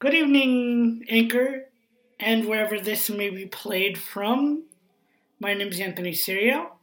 [0.00, 1.64] Good evening, Anchor,
[2.20, 4.62] and wherever this may be played from.
[5.40, 6.76] My name is Anthony Serio,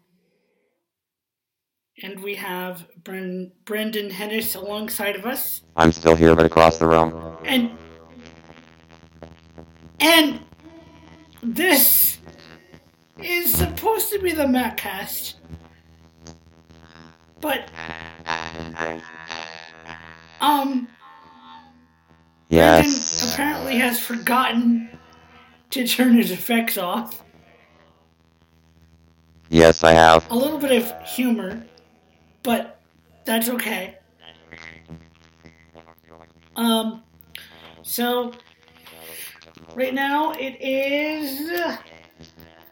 [2.04, 6.88] and we have Bren- Brendan Hennis alongside of us, I'm still here, but across the
[6.88, 7.38] room.
[7.46, 7.72] and
[10.02, 10.42] and
[11.42, 12.18] this
[13.24, 15.36] is supposed to be the Maccast,
[17.40, 17.70] but
[20.42, 20.90] um.
[22.50, 23.34] Brendan Yes.
[23.34, 24.90] apparently has forgotten
[25.72, 27.24] to turn his effects off.
[29.50, 30.30] Yes, I have.
[30.32, 31.64] A little bit of humor,
[32.44, 32.80] but
[33.26, 33.98] that's okay.
[36.56, 37.04] Um,
[37.84, 38.32] so
[39.76, 41.52] right now it is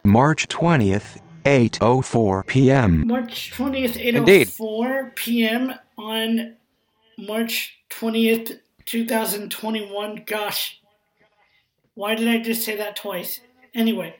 [0.04, 3.06] March 20th, 8:04 p.m.
[3.06, 4.48] March 20th, Indeed.
[4.48, 5.74] 8:04 p.m.
[5.98, 6.56] on
[7.18, 10.24] March 20th, 2021.
[10.26, 10.80] Gosh.
[11.94, 13.40] Why did I just say that twice?
[13.74, 14.16] Anyway.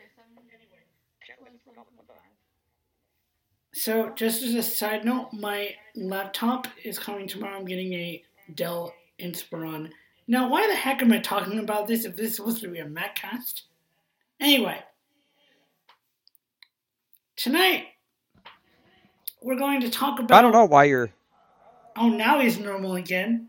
[3.72, 7.58] So, just as a side note, my laptop is coming tomorrow.
[7.58, 8.22] I'm getting a
[8.54, 9.90] Dell Inspiron.
[10.26, 12.78] Now, why the heck am I talking about this if this is supposed to be
[12.78, 13.62] a Maccast?
[14.40, 14.78] Anyway,
[17.36, 17.86] tonight
[19.42, 20.36] we're going to talk about.
[20.36, 21.10] I don't know why you're.
[21.96, 23.48] Oh, now he's normal again.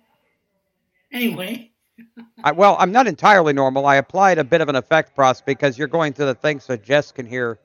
[1.11, 1.71] Anyway,
[2.43, 3.85] I, well, I'm not entirely normal.
[3.85, 6.75] I applied a bit of an effect process because you're going through the thing so
[6.75, 7.59] Jess can hear.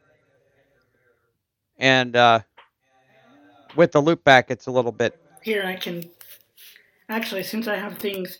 [1.78, 2.40] And uh,
[3.76, 5.18] with the loop back, it's a little bit.
[5.42, 6.04] here I can.
[7.08, 8.38] Actually, since I have things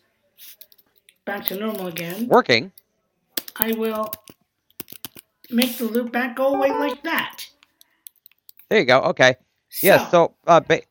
[1.25, 2.71] back to normal again, working.
[3.57, 4.13] I will
[5.51, 7.45] make the loop back go away like that.
[8.69, 9.01] There you go.
[9.01, 9.35] Okay.
[9.83, 10.07] Yeah.
[10.07, 10.83] So, So, uh, ba-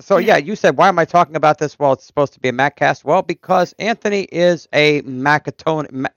[0.00, 1.78] so yeah, you said why am I talking about this?
[1.78, 3.04] Well, it's supposed to be a Maccast.
[3.04, 5.92] Well, because Anthony is a Macatoni.
[5.92, 6.08] Ma-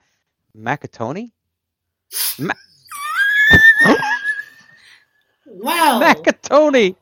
[0.58, 1.31] Macatoni?
[2.40, 2.53] Ma-
[5.48, 6.00] wow.
[6.03, 6.96] Macatoni.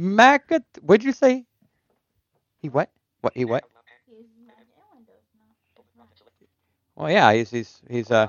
[0.00, 0.64] Macat.
[0.82, 1.44] What'd you say?
[2.60, 2.90] He what?
[3.22, 3.34] What?
[3.36, 3.64] He what?
[6.96, 8.28] Well, yeah, he's he's he's uh.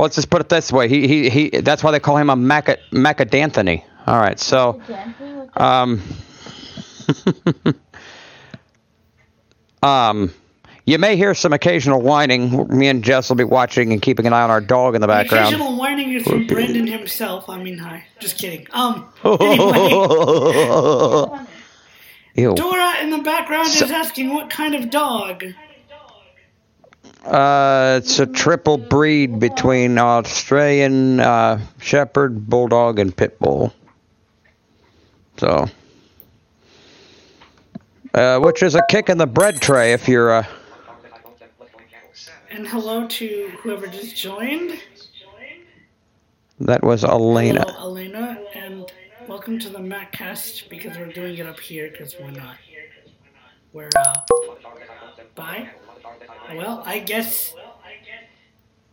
[0.00, 0.88] Well, let's just put it this way.
[0.88, 1.50] He he he.
[1.60, 3.84] That's why they call him a Maca Macadanthony.
[4.06, 4.40] All right.
[4.40, 4.80] So,
[5.58, 6.00] um,
[9.82, 10.32] um,
[10.86, 12.66] you may hear some occasional whining.
[12.74, 15.06] Me and Jess will be watching and keeping an eye on our dog in the
[15.06, 15.48] The background.
[15.48, 17.50] occasional whining is from Brendan himself.
[17.50, 18.02] I mean, hi.
[18.20, 18.66] Just kidding.
[18.72, 19.06] Um.
[22.32, 22.54] Anyway, Ew.
[22.54, 25.44] Dora in the background So- is asking what kind of dog.
[27.24, 33.74] Uh, it's a triple breed between Australian uh, Shepherd, Bulldog, and Pit Bull.
[35.36, 35.66] So,
[38.14, 40.46] uh, which is a kick in the bread tray if you're uh,
[42.50, 44.80] And hello to whoever just joined.
[46.58, 47.64] that was Elena.
[47.68, 48.90] Hello, Elena, and
[49.28, 52.56] welcome to the Maccast because we're doing it up here because we're not.
[53.72, 54.14] We're uh.
[55.34, 55.70] Bye.
[56.54, 57.54] Well, I guess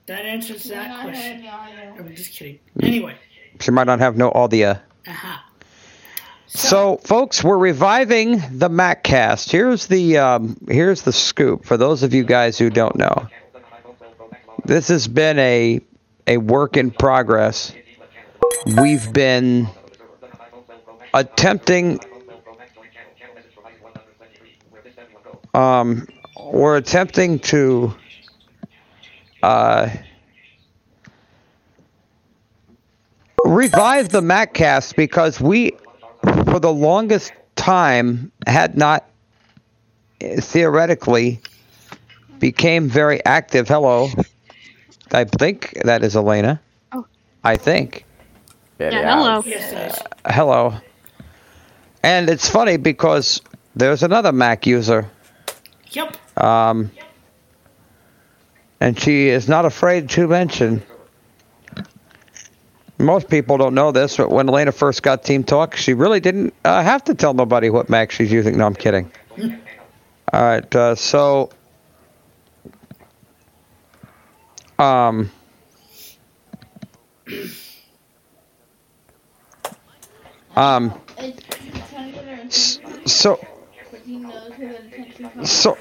[0.06, 1.48] that answers that question.
[1.48, 2.60] I'm just kidding.
[2.82, 3.16] Anyway,
[3.60, 4.66] She might not have no all the.
[4.66, 4.76] Uh,
[5.08, 5.44] aha.
[6.48, 9.52] So, folks, we're reviving the MacCast.
[9.52, 13.28] Here's the um, here's the scoop for those of you guys who don't know.
[14.66, 15.82] This has been a
[16.26, 17.74] a work in progress.
[18.82, 19.68] We've been
[21.14, 22.00] attempting
[25.54, 26.08] um,
[26.52, 27.96] we're attempting to
[29.44, 29.90] uh,
[33.46, 35.72] revive the MacCast because we
[36.46, 39.10] for the longest time had not
[40.20, 41.40] theoretically
[42.40, 43.68] became very active.
[43.68, 44.10] Hello.
[45.12, 46.62] I think that is Elena.
[46.92, 47.06] Oh.
[47.44, 48.06] I think.
[48.80, 49.44] Yeah, hello.
[49.46, 50.34] Yes, it is.
[50.34, 50.76] Hello.
[52.04, 53.42] And it's funny because
[53.76, 55.10] there's another Mac user.
[55.92, 56.18] Yep.
[56.38, 56.92] Um,
[58.80, 60.84] and she is not afraid to mention.
[63.00, 66.54] Most people don't know this, but when Elena first got Team Talk, she really didn't
[66.66, 68.58] uh, have to tell nobody what Mac she's using.
[68.58, 69.12] No, I'm kidding.
[70.34, 71.52] All right, uh, so
[74.80, 75.32] um,
[80.56, 80.94] um,
[82.50, 83.40] so
[85.44, 85.78] so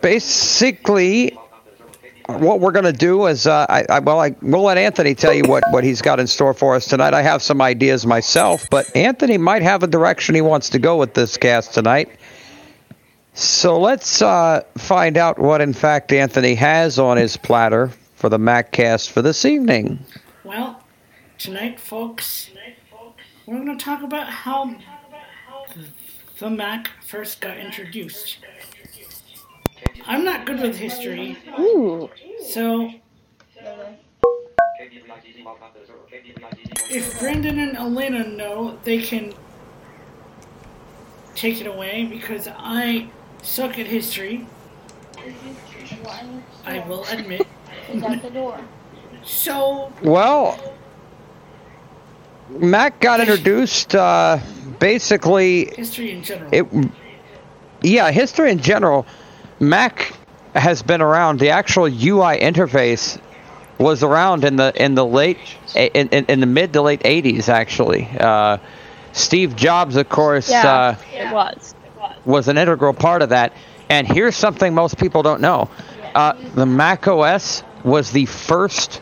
[0.00, 1.36] basically
[2.26, 5.32] what we're going to do is, uh, I, I, well, I, we'll let Anthony tell
[5.32, 7.14] you what, what he's got in store for us tonight.
[7.14, 10.98] I have some ideas myself, but Anthony might have a direction he wants to go
[10.98, 12.10] with this cast tonight.
[13.32, 18.38] So let's uh, find out what, in fact, Anthony has on his platter for the
[18.38, 20.04] MacCast for this evening.
[20.44, 20.82] Well,
[21.38, 22.50] tonight, folks,
[23.46, 24.74] we're going to talk about how
[26.38, 28.38] the Mac first got introduced.
[30.08, 32.08] I'm not good with history, Ooh.
[32.46, 32.90] so
[36.90, 39.34] if Brandon and Elena know, they can
[41.34, 43.08] take it away because I
[43.42, 44.46] suck at history.
[46.64, 47.46] I will admit.
[47.90, 48.60] Is at the door.
[49.24, 50.58] So, Well,
[52.48, 54.38] Mac got introduced uh,
[54.78, 56.48] basically history in general.
[56.52, 56.90] it
[57.82, 59.06] yeah history in general
[59.60, 60.12] mac
[60.54, 61.38] has been around.
[61.38, 63.20] The actual ui interface
[63.78, 65.38] was around in the in the late
[65.74, 68.08] in, in, in the mid to late 80s actually.
[68.18, 68.58] Uh,
[69.12, 71.74] steve jobs of course Yeah, uh, it was.
[72.24, 73.52] was an integral part of that.
[73.88, 75.70] And here's something most people don't know.
[76.14, 79.00] Uh, the mac os was the first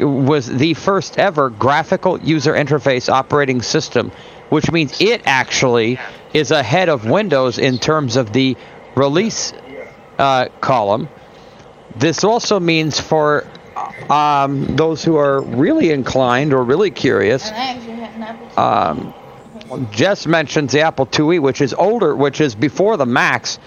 [0.00, 4.10] was the first ever graphical user interface operating system,
[4.50, 5.98] which means it actually
[6.32, 8.56] is ahead of Windows in terms of the
[8.96, 9.52] release
[10.18, 11.08] uh, column.
[11.96, 13.46] This also means for
[14.10, 18.60] um, those who are really inclined or really curious, And I actually had an apple.
[18.60, 19.14] um,
[19.90, 23.58] Jess mentions the Apple IIe, which is older, which is before the Macs.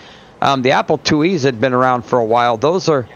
[0.42, 2.58] Um, the Apple IIes had been around for a while.
[2.58, 3.08] Those are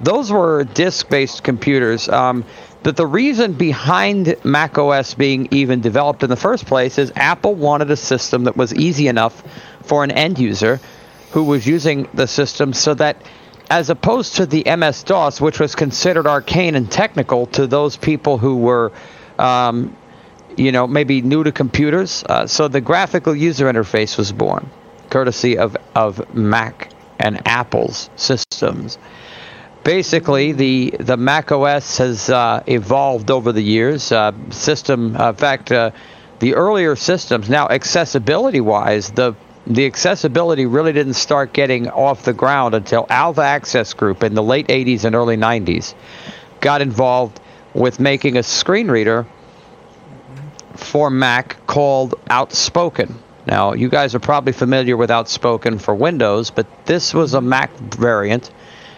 [0.00, 2.08] those were disk-based computers.
[2.08, 2.44] Um,
[2.82, 7.54] but the reason behind Mac OS being even developed in the first place is Apple
[7.54, 9.42] wanted a system that was easy enough
[9.82, 10.80] for an end user
[11.32, 13.22] who was using the system so that
[13.70, 18.36] as opposed to the MS DOS, which was considered arcane and technical to those people
[18.36, 18.90] who were
[19.38, 19.96] um,
[20.56, 22.24] you know, maybe new to computers.
[22.24, 24.68] Uh, so the graphical user interface was born,
[25.08, 28.98] courtesy of, of Mac and Apple's systems.
[29.84, 34.12] Basically, the, the Mac OS has uh, evolved over the years.
[34.12, 35.90] Uh, system, uh, in fact, uh,
[36.40, 39.34] the earlier systems, now accessibility wise, the
[39.70, 44.42] the accessibility really didn't start getting off the ground until Alva Access Group in the
[44.42, 45.94] late 80s and early 90s
[46.60, 47.40] got involved
[47.72, 49.26] with making a screen reader
[50.74, 53.16] for Mac called Outspoken.
[53.46, 57.72] Now, you guys are probably familiar with Outspoken for Windows, but this was a Mac
[57.78, 58.50] variant,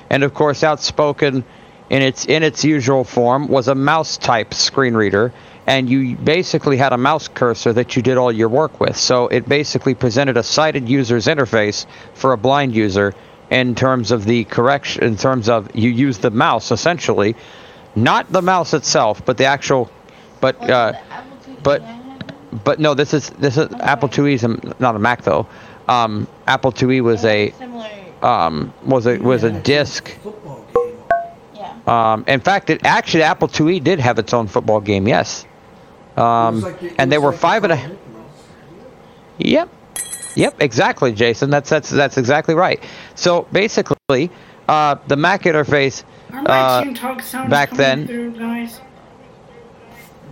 [0.09, 1.45] and of course, Outspoken,
[1.93, 5.33] in its in its usual form, was a mouse type screen reader,
[5.67, 8.97] and you basically had a mouse cursor that you did all your work with.
[8.97, 13.15] So it basically presented a sighted user's interface for a blind user
[13.51, 17.37] in terms of the correction, in terms of you use the mouse essentially,
[17.95, 19.91] not the mouse itself, but the actual,
[20.41, 20.57] but.
[20.69, 21.83] Uh, it the apple II but-
[22.65, 25.47] but no, this is this is Apple IIe is a- not a Mac though.
[25.89, 27.53] Um, Apple IIe was a
[28.23, 30.15] um, was a was a disc.
[31.85, 31.89] Football game.
[31.89, 32.13] Yeah.
[32.13, 35.07] Um, in fact, it actually Apple IIe did have its own football game.
[35.09, 35.47] Yes.
[36.17, 37.77] Um, like it and they were like five and a.
[37.77, 38.45] Mickey Mouse.
[39.39, 39.69] Yep.
[40.37, 40.57] Yep.
[40.61, 41.51] Exactly, Jason.
[41.51, 42.83] That's that's that's exactly right.
[43.15, 44.31] So basically,
[44.69, 46.05] uh, the Mac interface.
[46.33, 48.31] Uh, Team Talk sounds back then- through.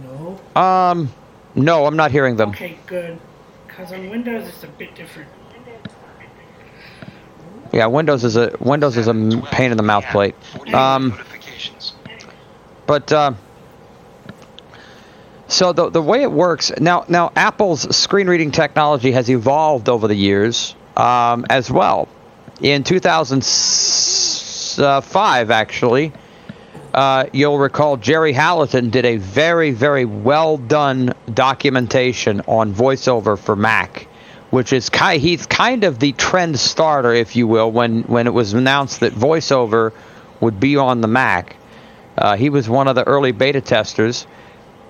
[0.03, 0.39] No.
[0.61, 1.11] Um,
[1.55, 2.51] no, I'm not hearing them.
[2.51, 3.19] Okay, good.
[3.67, 5.29] Because on Windows it's a bit different.
[7.73, 10.35] Yeah, Windows is a Windows is a m- pain in the mouth plate.
[10.75, 11.19] Um,
[12.87, 13.33] but uh,
[15.49, 20.09] so the the way it works now now Apple's screen reading technology has evolved over
[20.09, 22.09] the years um, as well.
[22.61, 26.13] In 2005, actually,
[26.93, 33.57] uh, you'll recall Jerry Halliton did a very very well done documentation on VoiceOver for
[33.57, 34.09] Mac
[34.51, 38.53] which is he's kind of the trend starter, if you will, when when it was
[38.53, 39.93] announced that VoiceOver
[40.41, 41.57] would be on the Mac.
[42.17, 44.27] Uh, he was one of the early beta testers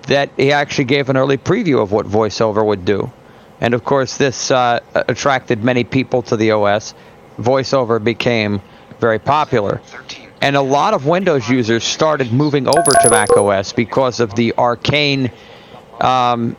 [0.03, 3.11] that he actually gave an early preview of what VoiceOver would do,
[3.59, 6.93] and of course this uh, attracted many people to the OS.
[7.37, 8.61] VoiceOver became
[8.99, 9.81] very popular.
[10.41, 14.53] And a lot of Windows users started moving over to Mac OS because of the
[14.57, 15.31] arcane
[15.99, 16.55] um,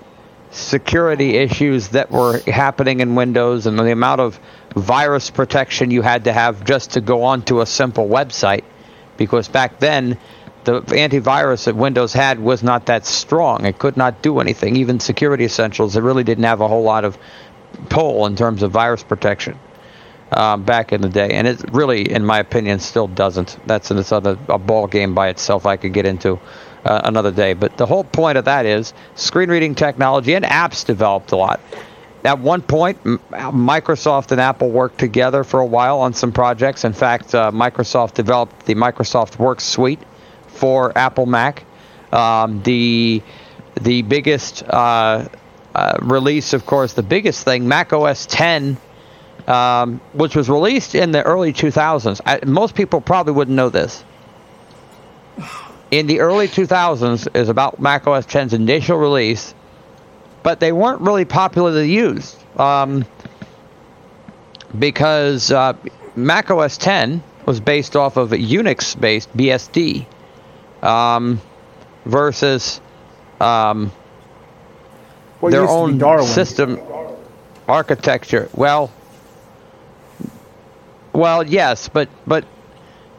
[0.53, 4.39] security issues that were happening in Windows and the amount of
[4.77, 8.63] virus protection you had to have just to go onto a simple website.
[9.17, 10.19] Because back then,
[10.65, 13.67] the antivirus that Windows had was not that strong.
[13.67, 14.77] It could not do anything.
[14.77, 17.19] Even Security Essentials, it really didn't have a whole lot of
[17.89, 19.59] pull in terms of virus protection.
[20.33, 23.59] um, back in the day, and it really, in my opinion, still doesn't.
[23.67, 25.67] That's another a ball game by itself.
[25.67, 26.39] I could get into
[26.85, 30.85] uh, another day, but the whole point of that is screen reading technology and apps
[30.85, 31.61] developed a lot.
[32.25, 36.85] At one point, Microsoft and Apple worked together for a while on some projects.
[36.85, 39.99] In fact, uh, Microsoft developed the Microsoft Works suite
[40.47, 41.65] for Apple Mac.
[42.13, 43.23] Um, the
[43.81, 45.27] the biggest uh,
[45.75, 48.77] uh, release, of course, the biggest thing, Mac OS 10,
[49.49, 52.21] um, which was released in the early 2000s.
[52.27, 54.05] I, most people probably wouldn't know this.
[55.91, 59.55] In the early 2000s is about Mac OS 10's initial release,
[60.43, 63.05] but they weren't really popularly used um,
[64.79, 65.75] because uh,
[66.17, 70.07] Mac OS 10 was based off of a Unix-based BSD
[70.83, 71.41] um,
[72.05, 72.81] versus
[73.41, 73.93] um,
[75.41, 76.27] their used to be own Darwin.
[76.27, 76.79] system
[77.69, 78.49] architecture.
[78.55, 78.93] Well,
[81.13, 82.45] well, yes, but but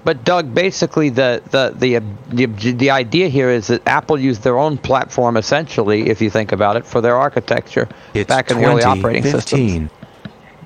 [0.04, 4.58] but Doug, basically the the the the, the idea here is that Apple used their
[4.58, 8.66] own platform essentially, if you think about it, for their architecture It's back in the
[8.66, 9.50] early operating systems.
[9.50, 9.90] 2015.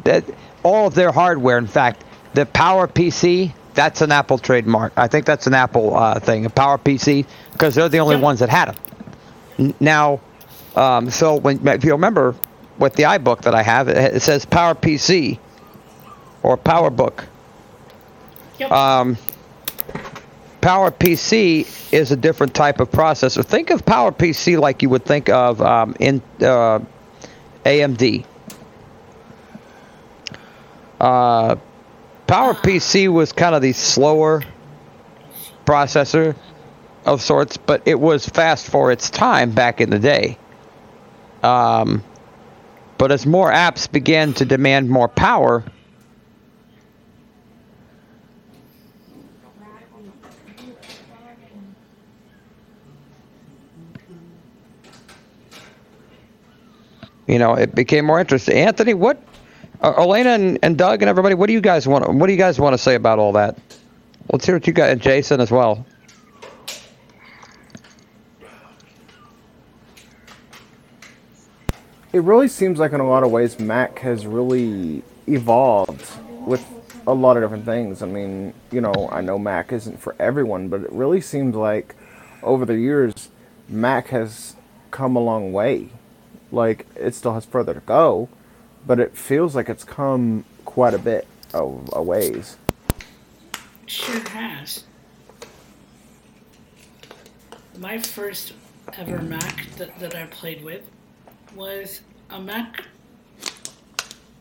[0.03, 0.23] That
[0.63, 2.03] all of their hardware, in fact,
[2.33, 3.53] the Power PC.
[3.73, 4.91] That's an Apple trademark.
[4.97, 8.23] I think that's an Apple uh, thing, a Power PC, because they're the only Yep.
[8.23, 8.73] ones that had
[9.57, 9.75] them.
[9.79, 10.19] Now,
[10.75, 12.33] um, so when if you remember
[12.79, 15.37] with the iBook that I have, it, it says Power PC
[16.41, 17.25] or PowerBook.
[18.59, 18.71] Yep.
[18.71, 19.17] Um,
[20.61, 23.45] Power PC is a different type of processor.
[23.45, 26.79] Think of Power PC like you would think of um, in uh,
[27.65, 28.25] AMD.
[30.99, 31.55] Uh,
[32.25, 34.43] Power PC was kind of the slower
[35.65, 36.35] processor
[37.05, 40.37] of sorts, but it was fast for its time back in the day.
[41.43, 42.03] Um,
[42.97, 45.63] but as more apps began to demand more power,
[57.27, 58.57] you know, it became more interesting.
[58.57, 59.21] Anthony, what,
[59.81, 62.07] uh, Elena and, and Doug and everybody, what do you guys want?
[62.13, 63.57] What do you guys want to say about all that?
[64.31, 65.85] Let's hear what you got, Jason as well.
[72.17, 76.09] it really seems like in a lot of ways Mac has really evolved
[76.47, 76.65] with
[77.05, 78.01] a lot of different things.
[78.01, 81.95] I mean, you know, I know Mac isn't for everyone, but it really seems like
[82.41, 83.29] over the years
[83.69, 84.55] Mac has
[84.89, 85.89] come a long way.
[86.51, 88.29] Like it still has further to go,
[88.85, 92.57] but it feels like it's come quite a bit of a ways.
[93.85, 94.83] Sure has.
[97.77, 98.53] My first
[98.97, 100.83] ever Mac that, that I played with
[101.55, 102.83] was a Mac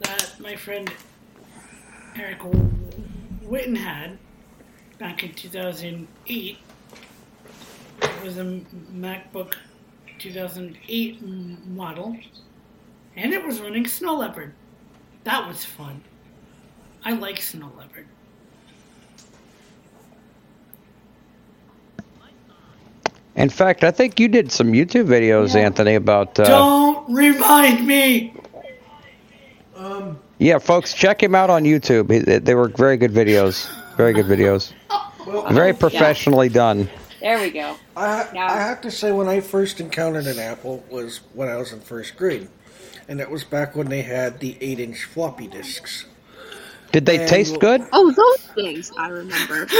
[0.00, 0.90] that my friend
[2.16, 2.40] Eric
[3.44, 4.18] Witten had
[4.98, 6.58] back in 2008.
[8.02, 8.60] It was a
[8.92, 9.54] MacBook
[10.18, 11.22] 2008
[11.68, 12.16] model,
[13.16, 14.52] and it was running Snow Leopard.
[15.24, 16.02] That was fun.
[17.04, 18.06] I like Snow Leopard.
[23.36, 25.60] In fact, I think you did some YouTube videos, Yeah.
[25.60, 26.38] Anthony, about.
[26.40, 28.32] Uh, Don't remind me.
[29.76, 32.44] Um, yeah, folks, check him out on YouTube.
[32.44, 33.68] They were very good videos.
[33.96, 34.72] Very good videos.
[35.26, 36.88] well, Very professionally done.
[37.20, 37.76] There we go.
[37.96, 38.46] I, Yeah.
[38.52, 41.80] I have to say, when I first encountered an Apple was when I was in
[41.80, 42.48] first grade,
[43.08, 46.04] and that was back when they had the eight-inch floppy disks.
[46.92, 47.82] Did they And- taste good?
[47.92, 49.66] Oh, those things I remember.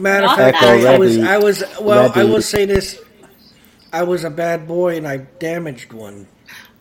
[0.00, 1.18] Matter of fact, Echo I, I was.
[1.18, 2.98] I was, well, I will say this:
[3.92, 6.26] I was a bad boy, and I damaged one.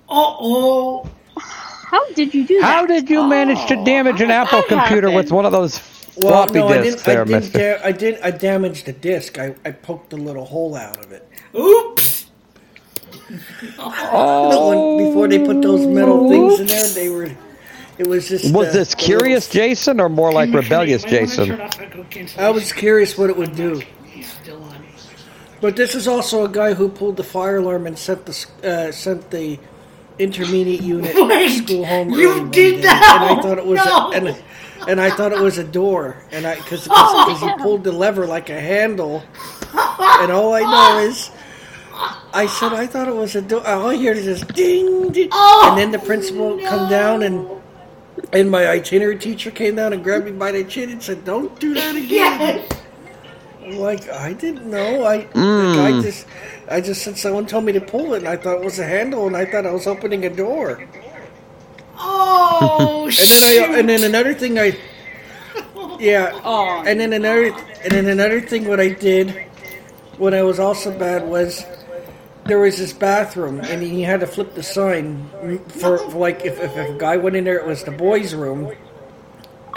[0.07, 1.09] Uh oh.
[1.37, 2.65] How did you do that?
[2.65, 5.79] How did you manage to Oh, damage an Apple that computer with one of those
[6.21, 7.07] Well, floppy no, I disks didn't.
[7.07, 7.41] I there, didn't.
[7.41, 7.57] Mister?
[7.59, 8.21] Da- I did.
[8.21, 9.37] I damaged the disc.
[9.39, 11.27] I, I poked a little hole out of it.
[11.55, 12.25] Oops.
[13.77, 17.31] Oh, When, before they put those metal things in there, they were.
[17.97, 18.53] It was just.
[18.53, 21.47] was uh, this a curious Jason or more like rebellious You might wanna Jason?
[21.47, 22.37] turn off echo cancellation.
[22.37, 23.81] little- I was curious what it would do.
[24.05, 24.83] He's still on.
[25.61, 28.91] But this is also a guy who pulled the fire alarm and sent the uh,
[28.91, 29.59] sent the
[30.17, 32.09] intermediate unit Wait, school home.
[32.11, 33.19] you early did that?
[33.29, 34.11] And I thought it was No.
[34.13, 34.37] a,
[34.81, 37.35] and, and I thought it was a door, and I because Oh.
[37.57, 39.23] he pulled the lever like a handle,
[39.73, 41.31] and all I know is.
[42.33, 43.65] I said I thought it was a door.
[43.67, 47.45] All I hear is this ding, ding, Oh, and then the principal come down and
[48.31, 51.59] and my itinerary teacher came down and grabbed me by the chin and said, "Don't
[51.59, 53.77] do that again." Yes.
[53.79, 55.03] Like, I didn't know.
[55.05, 55.75] I Mm.
[55.75, 56.25] the guy just,
[56.71, 58.85] I just said someone told me to pull it, and I thought it was a
[58.85, 60.81] handle, and I thought I was opening a door.
[61.99, 64.77] Oh, And then I, and then another thing I,
[65.99, 67.47] yeah, Oh, and then another,
[67.83, 69.31] and then another thing what I did
[70.17, 71.65] when I was also bad was
[72.45, 75.29] there was this bathroom and he had to flip the sign
[75.67, 78.33] for, for like if, if, if a guy went in there it was the boys'
[78.33, 78.73] room,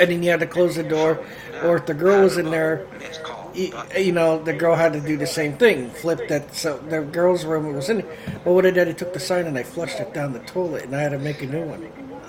[0.01, 1.25] and then you had to close the door,
[1.63, 2.87] or if the girl was in there,
[3.55, 7.03] you, you know the girl had to do the same thing, flip that so the
[7.03, 7.99] girl's room was in.
[7.99, 8.17] there.
[8.45, 10.85] But what I did, I took the sign and I flushed it down the toilet,
[10.85, 11.89] and I had to make a new one.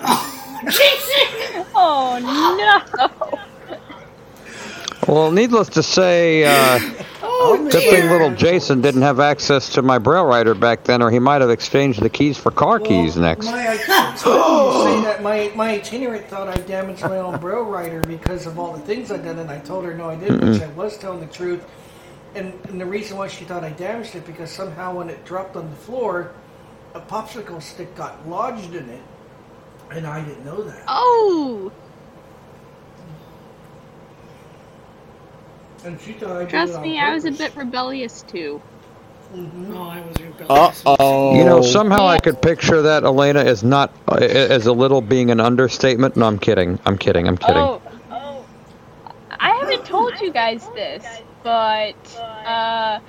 [1.74, 3.40] oh no!
[5.06, 6.80] Well, needless to say, uh,
[7.40, 11.10] oh, good thing little Jason didn't have access to my braille writer back then, or
[11.10, 13.46] he might have exchanged the keys for car keys next.
[13.46, 13.74] My, I,
[14.12, 15.22] it's funny say that.
[15.22, 19.10] My, my itinerant thought I damaged my own braille writer because of all the things
[19.10, 21.64] I did, and I told her no, I didn't, which I was telling the truth.
[22.34, 25.56] And, and the reason why she thought I damaged it because somehow when it dropped
[25.56, 26.32] on the floor,
[26.94, 29.02] a popsicle stick got lodged in it,
[29.90, 30.84] and I didn't know that.
[30.88, 31.72] Oh,
[35.84, 38.62] And she thought I trust on me, I was a bit rebellious too.
[39.34, 40.82] No, I was rebellious.
[40.86, 41.34] Uh-oh.
[41.36, 45.30] You know, somehow I could picture that Elena is not uh, as a little being
[45.30, 46.16] an understatement.
[46.16, 46.78] No, I'm kidding.
[46.86, 47.28] I'm kidding.
[47.28, 47.56] I'm kidding.
[47.62, 48.46] Oh, oh,
[49.30, 51.04] I haven't told you guys this,
[51.42, 53.00] but uh,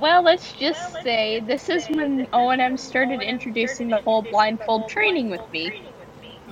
[0.00, 4.88] well, let's just say this is when O and M started introducing the whole blindfold
[4.88, 5.82] training with me,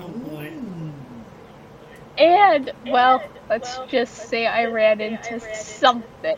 [0.00, 0.27] Oh boy.
[2.18, 6.36] And well, let's just say I ran into something.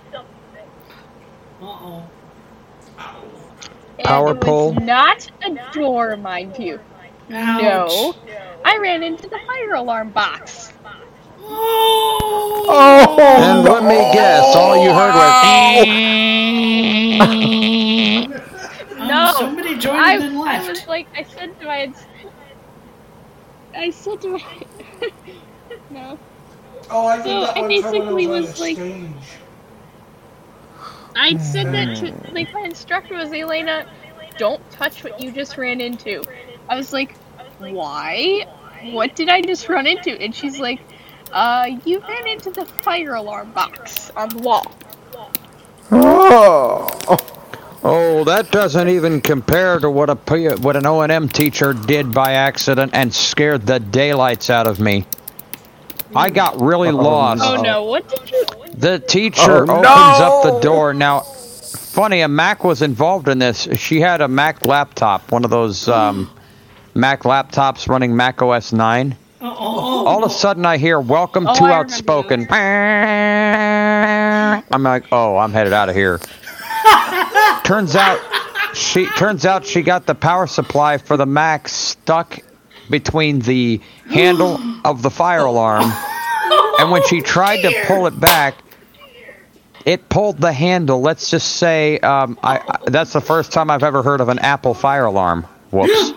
[1.60, 2.10] Uh oh.
[3.98, 4.74] And Power it pole?
[4.74, 6.80] not a door, mind you.
[7.28, 8.14] No,
[8.64, 10.72] I ran into the fire alarm box.
[11.42, 13.16] Oh.
[13.18, 15.86] And let me guess, all you heard was.
[18.98, 21.92] Um, No, somebody joined I, and then I was like, I said to my,
[23.74, 24.44] I said to my,
[25.90, 26.18] no.
[26.90, 28.78] Oh, I did So, that I one time when I basically was, was on like-
[31.16, 33.86] I said that to, like, my instructor was, Elena,
[34.38, 36.22] don't touch what you just ran into.
[36.68, 37.16] I was like,
[37.58, 38.46] why?
[38.92, 40.10] What did I just run into?
[40.20, 40.80] And she's like,
[41.32, 44.72] uh, you ran into the fire alarm box on the wall.
[45.90, 46.88] Oh.
[47.82, 51.72] Oh, that doesn't even compare to what a P- what an O and M teacher
[51.72, 55.06] did by accident and scared the daylights out of me.
[56.14, 57.42] I got really lost.
[57.44, 58.44] Oh no, what did you,
[58.74, 60.92] The teacher Oh, opens up the door.
[60.92, 63.68] Now, funny, a Mac was involved in this.
[63.76, 66.30] She had a Mac laptop, one of those um,
[66.94, 69.16] Mac laptops running Mac OS 9.
[69.42, 72.46] Oh, oh, All of a sudden, I hear "Welcome Oh, to I Outspoken."
[74.72, 76.18] I'm like, "Oh, I'm headed out of here."
[77.64, 78.20] turns out,
[78.74, 82.38] she turns out she got the power supply for the Mac stuck
[82.90, 85.90] between the handle of the fire alarm,
[86.78, 88.56] and when she tried to pull it back,
[89.86, 91.00] it pulled the handle.
[91.00, 94.38] Let's just say um, I, I, that's the first time I've ever heard of an
[94.40, 95.46] Apple fire alarm.
[95.70, 96.12] Whoops.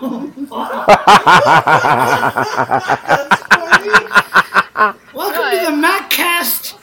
[5.14, 6.74] Welcome to the MacCast.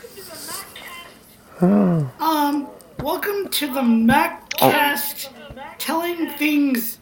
[1.62, 2.68] um,
[3.00, 5.30] welcome to the MacCast
[5.78, 6.98] telling things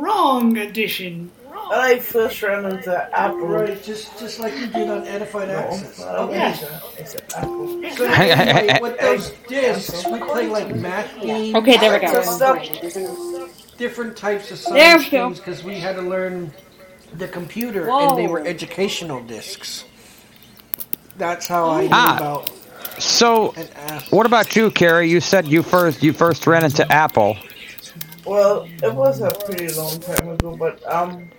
[0.00, 1.30] wrong edition.
[1.68, 3.48] I first ran into Apple.
[3.48, 6.00] Right, just just like you did on Edified Access.
[6.06, 6.62] Oh, Yes.
[6.98, 7.82] It's an Apple.
[8.76, 11.54] So with those discs, we play like math games.
[11.56, 12.22] Okay, there we go.
[12.22, 12.62] So stop.
[13.78, 15.26] Different types of There science we go.
[15.28, 16.52] games because we had to learn
[17.14, 18.08] the computer, Whoa.
[18.10, 19.84] and they were educational discs.
[21.16, 22.16] That's how I knew Ah.
[22.16, 22.50] about
[22.98, 24.02] So, an app.
[24.10, 25.08] what about you, Carrie?
[25.10, 27.36] You said you first you first ran into Apple.
[28.26, 31.30] Well, it was a pretty long time ago, but um,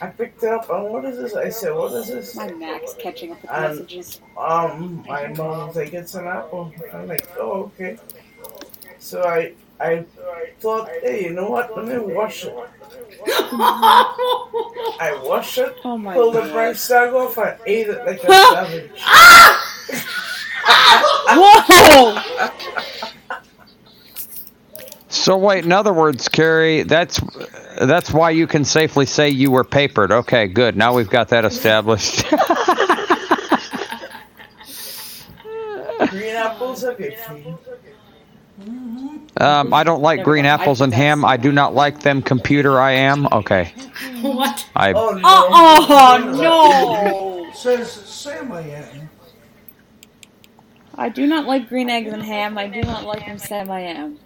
[0.00, 1.34] I picked it up and what is this?
[1.34, 2.34] I said, what is this?
[2.34, 4.20] My Mac's catching up with the And- messages.
[4.36, 6.72] Um, my mom was like, it's an apple.
[6.92, 7.96] I'm like, oh, okay.
[8.98, 10.04] So I, I
[10.60, 11.76] thought, hey, you know what?
[11.76, 12.54] Let me wash it.
[13.26, 16.52] I washed it, Oh my pulled the god.
[16.52, 18.90] price tag off, and ate it like a savage.
[21.36, 22.20] Whoa!
[25.24, 27.18] So wait, in other words, Carrie, that's
[27.80, 30.12] that's why you can safely say you were papered.
[30.12, 30.76] Okay, good.
[30.76, 32.28] Now we've got that established.
[36.10, 37.58] Green apples are good for you.
[39.38, 41.24] um, I don't like green apples and ham.
[41.24, 42.20] I do not like them.
[42.20, 43.26] Computer, I am.
[43.32, 43.72] Okay,
[44.20, 44.68] What?
[44.76, 44.92] I.
[44.92, 45.20] Oh no!
[45.24, 47.50] Oh no!
[47.54, 49.08] Says Sam I am.
[50.96, 52.58] I do not like green eggs and ham.
[52.58, 54.18] I do not like them Sam I am.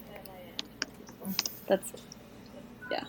[1.68, 1.92] That's
[2.90, 3.04] yeah.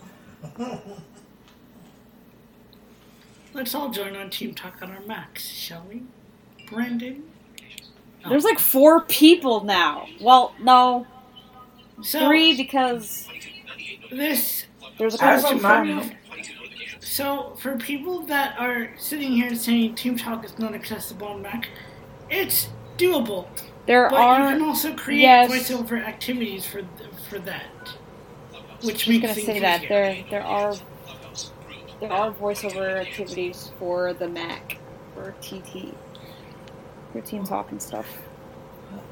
[3.54, 6.02] let's all join on Team Talk on our Macs, shall we?
[6.66, 7.24] Brandon?
[8.28, 10.06] There's like four people now.
[10.20, 11.06] Well, no,
[12.02, 13.26] So, three because
[14.10, 14.66] this
[14.98, 16.02] there's a question for you.
[17.00, 21.68] So, for people that are sitting here saying Team Talk is not accessible on Mac,
[22.28, 22.68] it's
[22.98, 23.48] doable.
[23.86, 25.50] There but are you can also create yes.
[25.50, 26.82] voiceover activities for
[27.28, 27.64] for that,
[28.82, 30.74] which I was makes gonna say that there there are
[32.00, 34.78] there are voiceover activities for the Mac
[35.14, 35.94] for TT
[37.12, 38.06] for Team Talk and stuff.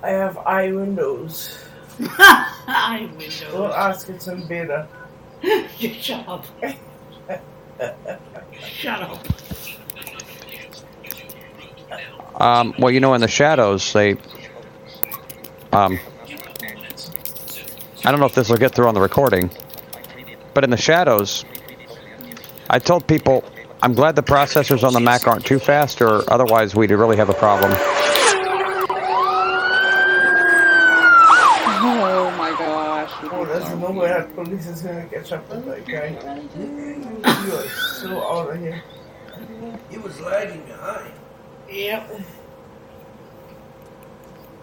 [0.03, 1.65] I have iWindows.
[2.01, 3.41] I Windows.
[3.53, 4.89] Don't ask, it's in beta.
[5.79, 6.47] Shut up.
[8.61, 9.27] Shut up.
[12.41, 14.17] Um, well, you know, in the shadows, they.
[15.73, 15.99] Um,
[18.05, 19.51] I don't know if this will get through on the recording,
[20.55, 21.45] but in the shadows,
[22.71, 23.45] I told people
[23.83, 27.29] I'm glad the processors on the Mac aren't too fast, or otherwise we'd really have
[27.29, 27.73] a problem.
[31.81, 33.11] Oh my gosh.
[33.25, 36.19] Oh, there's no way that police is gonna catch up with that guy.
[37.47, 38.83] You are so out of here.
[39.91, 41.13] He was lagging behind.
[41.71, 42.21] Yep.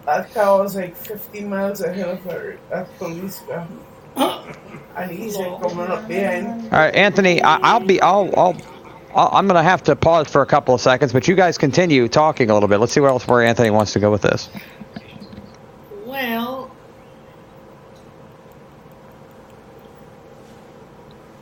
[0.06, 3.68] That car was like 50 miles ahead of her, that police car.
[4.96, 6.62] And he's like coming up behind.
[6.72, 8.00] All right, Anthony, I, I'll be.
[8.00, 8.30] I'll.
[8.36, 8.56] I'll
[9.14, 11.56] I'll- I'm going to have to pause for a couple of seconds, but you guys
[11.58, 12.78] continue talking a little bit.
[12.78, 14.50] Let's see where else where Anthony wants to go with this.
[16.04, 16.70] Well,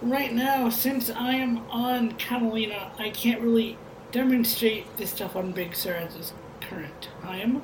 [0.03, 3.77] right now, since I am on Catalina, I can't really
[4.13, 7.63] demonstrate this stuff on Big Sur at this current time.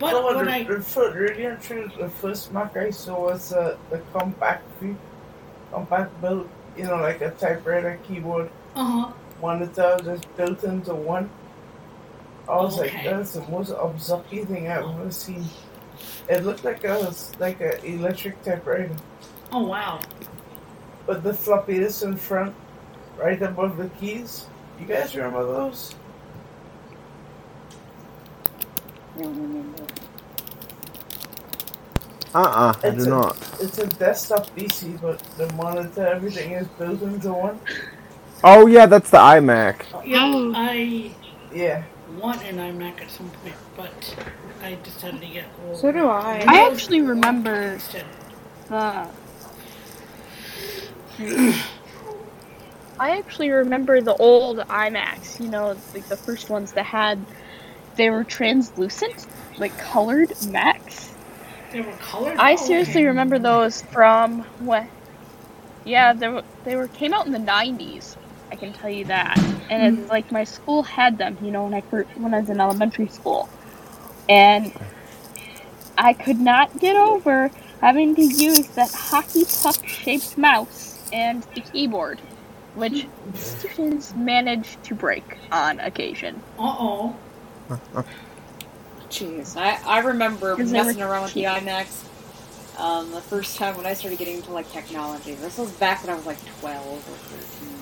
[0.00, 3.52] But no, when the, I the, fir- really truly, the first Mac I saw was
[3.52, 4.96] uh, the compact view,
[5.72, 11.30] compact built, you know, like a typewriter keyboard uh huh monitor just built into one.
[12.48, 15.44] I was like, that's the most obsucky thing I've ever seen.
[16.28, 18.96] It looked like a like an electric typewriter,
[19.52, 20.00] oh wow
[21.06, 22.54] but the floppy disk in front,
[23.18, 24.46] right above the keys.
[24.78, 25.94] You guys remember those?
[29.20, 29.86] I don't remember.
[32.34, 33.36] Uh-uh, I It's do a, not.
[33.60, 37.60] It's a desktop PC, but the monitor, everything is built into one.
[38.42, 39.82] Oh yeah, that's the iMac.
[40.04, 40.52] yeah Oh.
[40.54, 41.16] I
[41.52, 41.84] Yeah.
[42.08, 44.16] want an iMac at some point, but
[44.62, 45.78] I decided to get old.
[45.78, 46.44] So do I.
[46.48, 48.06] I actually remember Instead.
[48.68, 48.74] the.
[48.74, 49.08] Uh.
[52.98, 55.40] I actually remember the old iMacs.
[55.40, 57.26] You know, like the first ones that had,
[58.00, 59.26] they were translucent,
[59.58, 61.12] like colored Macs.
[61.70, 62.38] They were colored.
[62.38, 64.86] I seriously remember those from what?
[65.84, 68.16] Yeah, they were they were came out in the '90s.
[68.50, 69.38] I can tell you that.
[69.68, 71.36] And it's like my school had them.
[71.42, 73.50] You know, when I when I was in elementary school,
[74.30, 74.72] and
[75.98, 77.50] I could not get over
[77.82, 82.18] having to use that hockey puck shaped mouse and the keyboard,
[82.74, 86.40] which students managed to break on occasion.
[86.58, 87.16] Uh oh.
[89.10, 92.04] Jeez, I, I remember 'Cause they were messing around with the iMacs.
[92.78, 95.34] Um, the first time when I started getting into like technology.
[95.34, 97.76] This was back when I was like twelve or thirteen.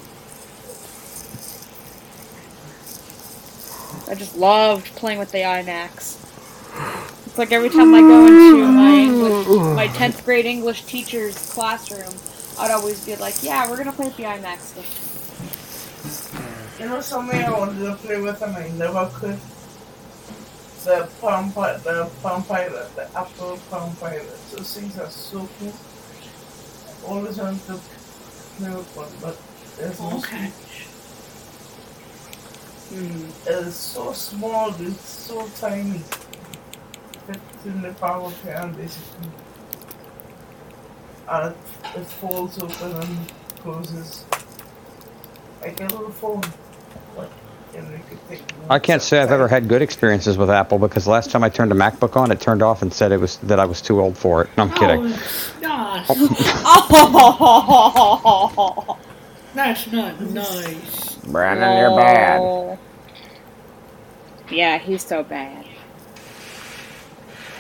[4.11, 6.17] I just loved playing with the iMacs.
[7.27, 9.47] It's like every time I go into my English,
[9.77, 12.13] my tenth grade English teacher's classroom,
[12.59, 14.73] I'd always be like, "Yeah, we're gonna play with the iMacs."
[16.81, 19.39] You know something I wanted to play with and I never could?
[20.85, 24.39] The Palm Pilot, the Palm Pilot, the Apple Palm Pilot.
[24.53, 25.73] Those things are so cool.
[26.89, 27.81] I always wanted to
[28.57, 29.37] play with one, but
[29.77, 30.51] there's no Okay.
[30.51, 30.87] speech.
[32.91, 33.31] Hmm.
[33.49, 36.03] It is so small, it's so tiny.
[37.27, 39.29] Fits in the your hand, basically.
[41.29, 41.59] And it,
[41.97, 44.25] it folds open and closes.
[45.61, 46.43] Like a little phone.
[47.15, 47.31] But,
[47.75, 50.79] you know, you could take I can't say I've ever had good experiences with Apple
[50.79, 53.39] because last time I turned a MacBook on, it turned off and said it was
[53.39, 54.51] that I was too old for it.
[54.59, 55.01] No, I'm kidding.
[55.07, 56.07] Oh, gosh.
[58.91, 58.99] Oh,
[59.55, 61.15] That's not nice.
[61.17, 62.41] Brandon, you're bad.
[62.41, 62.79] Oh.
[64.51, 65.65] Yeah, he's so bad.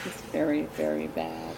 [0.05, 1.55] He's very, very bad.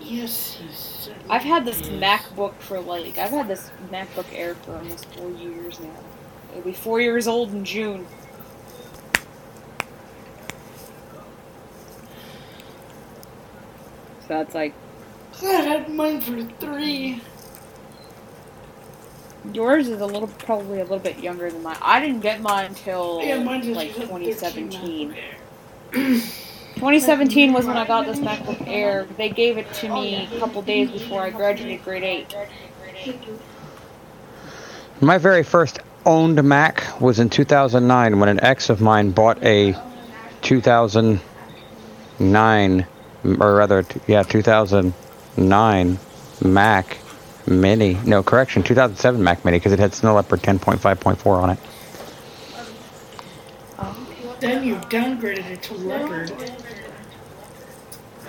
[0.00, 0.87] Yes, he's certainly
[1.28, 1.88] I've had this is.
[2.00, 5.90] MacBook for like I've had this MacBook Air for almost four years now.
[6.50, 8.06] It'll be four years old in June.
[14.22, 14.74] So that's like
[15.42, 17.22] I had mine for three.
[19.52, 21.78] yours is a little probably a little bit younger than mine.
[21.80, 25.16] I didn't get mine until Yeah, just like 2017.
[26.78, 29.08] 2017 was when I got this MacBook Air.
[29.16, 32.36] They gave it to me a couple days before I graduated grade 8.
[35.00, 39.74] My very first owned Mac was in 2009 when an ex of mine bought a
[40.42, 42.86] 2009,
[43.40, 45.98] or rather, yeah, 2009
[46.44, 46.98] Mac
[47.48, 47.98] Mini.
[48.06, 51.58] No, correction, 2007 Mac Mini because it had Snow Leopard 10.5.4 on it.
[54.40, 56.30] Then you downgraded it to leopard.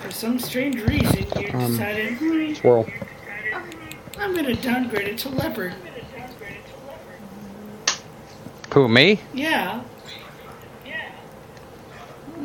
[0.02, 2.86] For some strange reason, you Um, decided, hmm, Swirl.
[4.20, 5.74] I'm gonna downgrade it to leopard.
[8.74, 9.20] Who, me?
[9.34, 9.80] Yeah.
[10.86, 10.94] Yeah.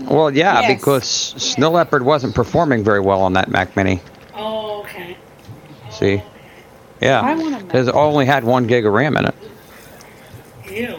[0.08, 0.78] Well, yeah, Yes.
[0.80, 4.00] because Snow Leopard wasn't performing very well on that Mac Mini.
[4.34, 5.16] Oh, okay.
[5.90, 6.22] See?
[7.00, 7.20] Yeah.
[7.20, 7.74] I want a Mac.
[7.74, 9.34] It only had one gig of RAM in it.
[10.70, 10.96] Ew.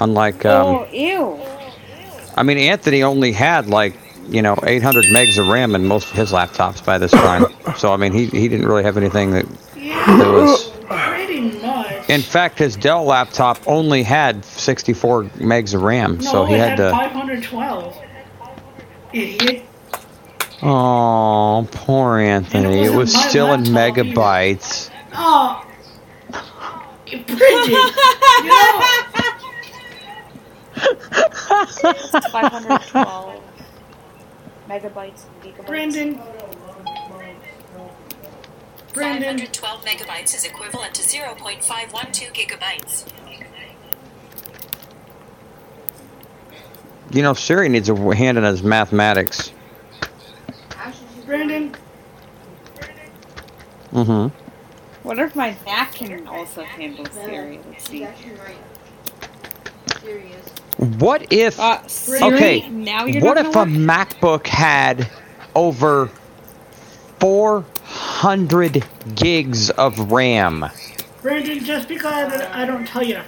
[0.00, 1.38] Unlike, um, oh, ew.
[2.36, 3.94] I mean, Anthony only had like,
[4.28, 7.46] you know, 800 megs of RAM in most of his laptops by this time.
[7.76, 10.70] so, I mean, he, he didn't really have anything that, that was.
[10.70, 12.08] Pretty much.
[12.10, 16.70] In fact, his Dell laptop only had 64 megs of RAM, No, so he had
[16.70, 16.90] had to.
[16.90, 17.96] 512.
[19.12, 19.62] Idiot.
[20.62, 22.84] Oh, poor Anthony.
[22.84, 24.12] It wasn't was still in laptop either.
[24.14, 24.90] megabytes.
[25.14, 25.66] Oh.
[27.10, 27.28] Bridget.
[27.28, 27.90] you know,
[32.32, 33.31] 512
[34.72, 35.66] megabytes and gigabytes.
[35.66, 36.20] Brandon.
[38.94, 39.38] Brandon.
[39.38, 43.06] 512 megabytes is equivalent to 0.512 gigabytes.
[47.10, 49.52] You know, Siri needs a hand in his mathematics.
[51.26, 51.74] Brandon.
[53.92, 55.06] Mm-hmm.
[55.06, 57.60] Wonder if my Mac can also handle Siri.
[57.68, 58.06] Let's see.
[60.82, 61.60] What if?
[61.60, 62.68] Uh, Siri, okay.
[62.68, 65.08] now you're what if gonna a MacBook had
[65.54, 66.10] over
[67.20, 70.64] 400 gigs of RAM?
[71.22, 73.20] Brandon, just be because I don't tell you.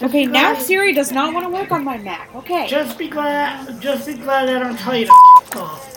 [0.00, 2.34] Okay, now Siri does not want to work on my Mac.
[2.34, 2.66] Okay.
[2.66, 5.94] Just be glad, just be glad I don't tell you to f- off.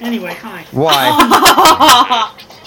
[0.00, 0.64] Anyway, hi.
[0.70, 2.36] Why?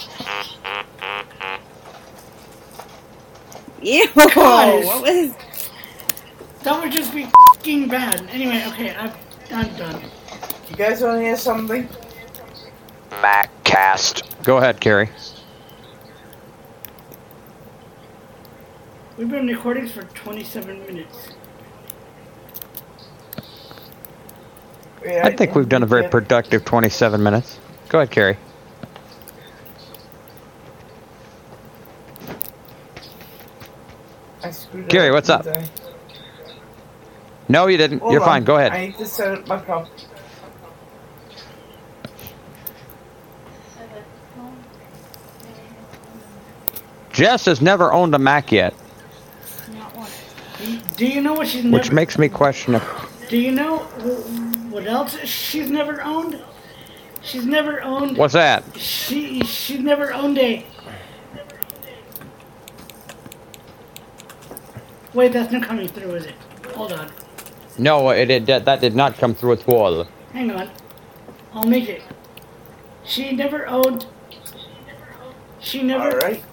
[3.84, 4.08] Ew.
[4.34, 4.86] Guys.
[4.86, 5.34] What was?
[6.62, 7.28] That would just be
[7.60, 8.26] fing bad.
[8.30, 9.12] Anyway, okay, I'm,
[9.50, 10.00] I'm done.
[10.70, 11.86] You guys want to hear something?
[13.10, 14.42] MacCast.
[14.44, 15.10] Go ahead, Carrie.
[19.18, 21.28] We've been recording for 27 minutes.
[25.04, 27.58] Yeah, I think we've done a very productive 27 minutes.
[27.90, 28.38] Go ahead, Carrie.
[34.44, 35.44] I screwed Gary, up, what's up?
[35.44, 35.70] didn't
[37.48, 38.00] No, you didn't.
[38.00, 38.44] Hold You're on, fine.
[38.44, 38.72] Go ahead.
[38.72, 39.88] I need to set it back up.
[47.12, 48.74] Jess has never owned a Mac yet,
[50.96, 51.76] Do you know what she's never?
[51.76, 53.28] which makes me question if.
[53.28, 53.78] Do you know
[54.70, 56.42] what else she's never owned?
[57.22, 58.18] She's never owned.
[58.18, 58.64] What's that?
[58.76, 60.66] She she's never owned a.
[65.14, 66.34] Wait, that's not coming through, is it?
[66.74, 67.10] Hold on.
[67.78, 70.06] No, it, it that, that did not come through at all.
[70.32, 70.70] Hang on.
[71.52, 72.02] I'll make it.
[73.04, 74.06] She never owned.
[75.60, 76.04] She never.
[76.04, 76.44] All right.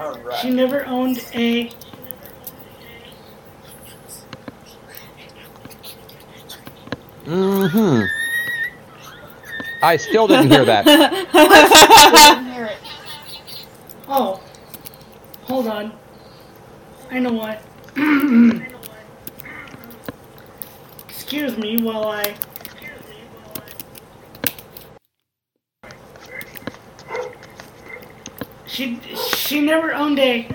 [0.00, 0.38] All right.
[0.40, 1.70] She never owned a.
[7.24, 8.04] Mm-hmm.
[9.82, 10.84] I still didn't hear that.
[10.84, 12.70] didn't hear
[14.08, 14.40] Oh.
[15.42, 15.92] Hold on.
[17.16, 17.62] I know what.
[21.08, 22.34] Excuse me while I.
[28.66, 30.46] She she never owned a.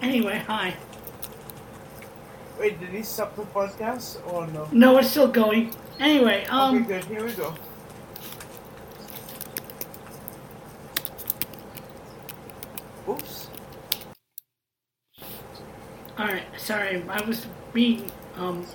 [0.00, 0.76] Anyway, hi.
[2.60, 4.68] Wait, did he stop the podcast or no?
[4.70, 5.74] No, it's still going.
[5.98, 6.76] Anyway, um.
[6.76, 7.04] okay, good.
[7.06, 7.56] Here we go.
[13.10, 13.48] Oops.
[16.18, 18.66] Alright, sorry, I was being, um.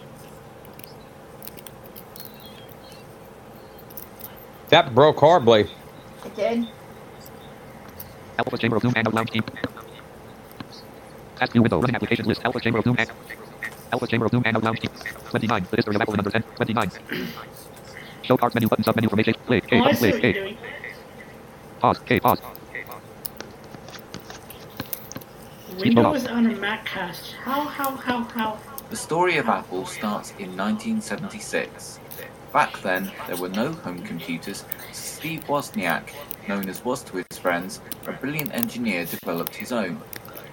[4.70, 5.70] That broke horribly.
[6.26, 6.68] It did.
[8.38, 9.44] Alpha Chamber of Zoom and Lounge Team.
[11.38, 11.80] Task View window.
[11.80, 12.44] Running application list.
[12.44, 13.12] Alpha Chamber of Zoom and
[13.94, 14.92] Outlook Chamber of Doom Hangout Lounge Team.
[15.30, 15.68] 29.
[15.70, 16.42] The history of Apple in under 10.
[16.42, 16.92] 29.
[18.24, 19.30] Show cards menu button sub menu from H.
[19.46, 19.62] Play.
[19.62, 19.80] K.
[19.80, 20.20] Oh, I play.
[20.20, 20.58] K.
[21.80, 22.00] Pause.
[22.06, 22.20] K.
[22.20, 22.42] Pause.
[25.80, 27.34] Windows on a Maccast.
[27.34, 28.60] How, how, how, how?
[28.90, 32.00] The story of Apple starts in 1976.
[32.54, 36.12] Back then, there were no home computers, Steve Wozniak,
[36.48, 40.00] known as Woz to his friends, a brilliant engineer, developed his own.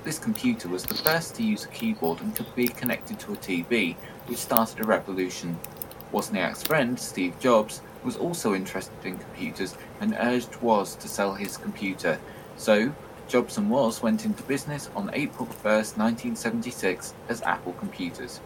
[0.02, 3.36] This computer was the first to use a keyboard and could be connected to a
[3.36, 3.94] TV,
[4.26, 5.56] which started a revolution.
[6.12, 11.56] Wozniak's friend, Steve Jobs, was also interested in computers and urged Woz to sell his
[11.56, 12.18] computer.
[12.56, 12.92] So,
[13.32, 18.42] Jobs and Woz went into business on April 1, 1976 as Apple Computers.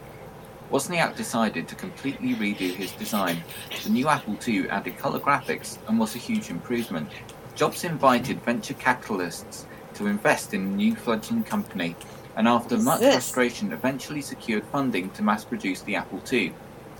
[0.71, 3.43] Wozniak decided to completely redo his design.
[3.83, 7.09] The new Apple II added color graphics and was a huge improvement.
[7.53, 11.93] Jobs invited venture capitalists to invest in the new fledgling company,
[12.37, 16.53] and after much frustration, eventually secured funding to mass produce the Apple II.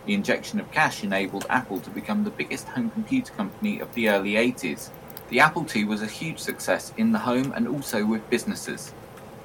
[0.06, 4.10] The injection of cash enabled Apple to become the biggest home computer company of the
[4.10, 4.90] early 80s.
[5.30, 8.94] The Apple II was a huge success in the home and also with businesses.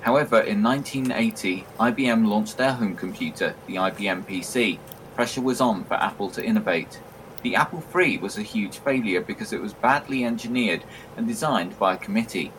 [0.03, 4.79] However, in 1980, IBM launched their home computer, the IBM PC.
[5.17, 7.01] Pressure was on for Apple to innovate.
[7.43, 10.85] The Apple III was a huge failure because it was badly engineered
[11.17, 12.53] and designed by a committee.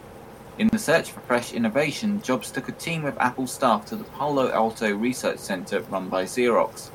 [0.57, 4.03] In the search for fresh innovation, Jobs took a team of Apple staff to the
[4.03, 6.89] Palo Alto Research Center run by Xerox.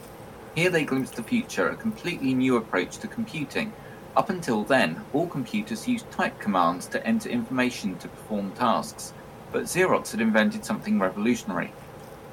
[0.55, 3.73] Here they glimpsed the future, a completely new approach to computing.
[4.19, 9.13] Up until then, all computers used type commands to enter information to perform tasks,
[9.53, 11.73] but Xerox had invented something revolutionary.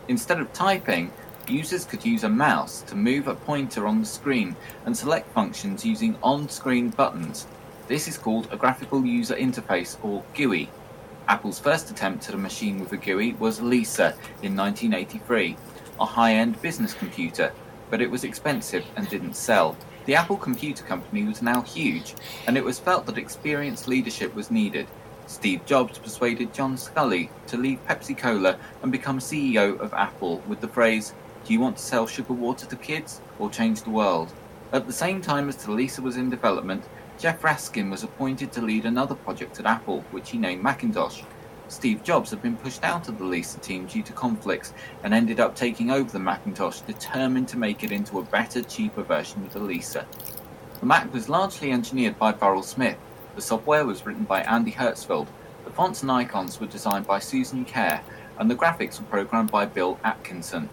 [0.07, 1.11] Instead of typing,
[1.47, 4.55] users could use a mouse to move a pointer on the screen
[4.87, 7.45] and select functions using on screen buttons.
[7.87, 10.71] This is called a graphical user interface or GUI.
[11.27, 15.55] Apple's first attempt at a machine with a GUI was Lisa in 1983,
[15.99, 17.53] a high end business computer,
[17.91, 19.77] but it was expensive and didn't sell.
[20.05, 22.13] The Apple Computer Company was now huge,
[22.45, 24.85] and it was felt that experienced leadership was needed.
[25.25, 30.61] Steve Jobs persuaded John Sculley to leave Pepsi Cola and become CEO of Apple with
[30.61, 34.31] the phrase, Do you want to sell sugar water to kids or change the world?
[34.71, 36.83] At the same time as the Lisa was in development,
[37.17, 41.23] Jeff Raskin was appointed to lead another project at Apple, which he named Macintosh.
[41.67, 44.73] Steve Jobs had been pushed out of the Lisa team due to conflicts
[45.03, 49.01] and ended up taking over the Macintosh, determined to make it into a better, cheaper
[49.01, 50.05] version of the Lisa.
[50.79, 52.97] The Mac was largely engineered by Burrell Smith.
[53.35, 55.27] The software was written by Andy Hertzfeld.
[55.63, 58.01] The fonts and icons were designed by Susan Kare,
[58.37, 60.69] and the graphics were programmed by Bill Atkinson.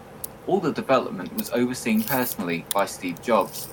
[0.47, 3.69] All the development was overseen personally by Steve Jobs.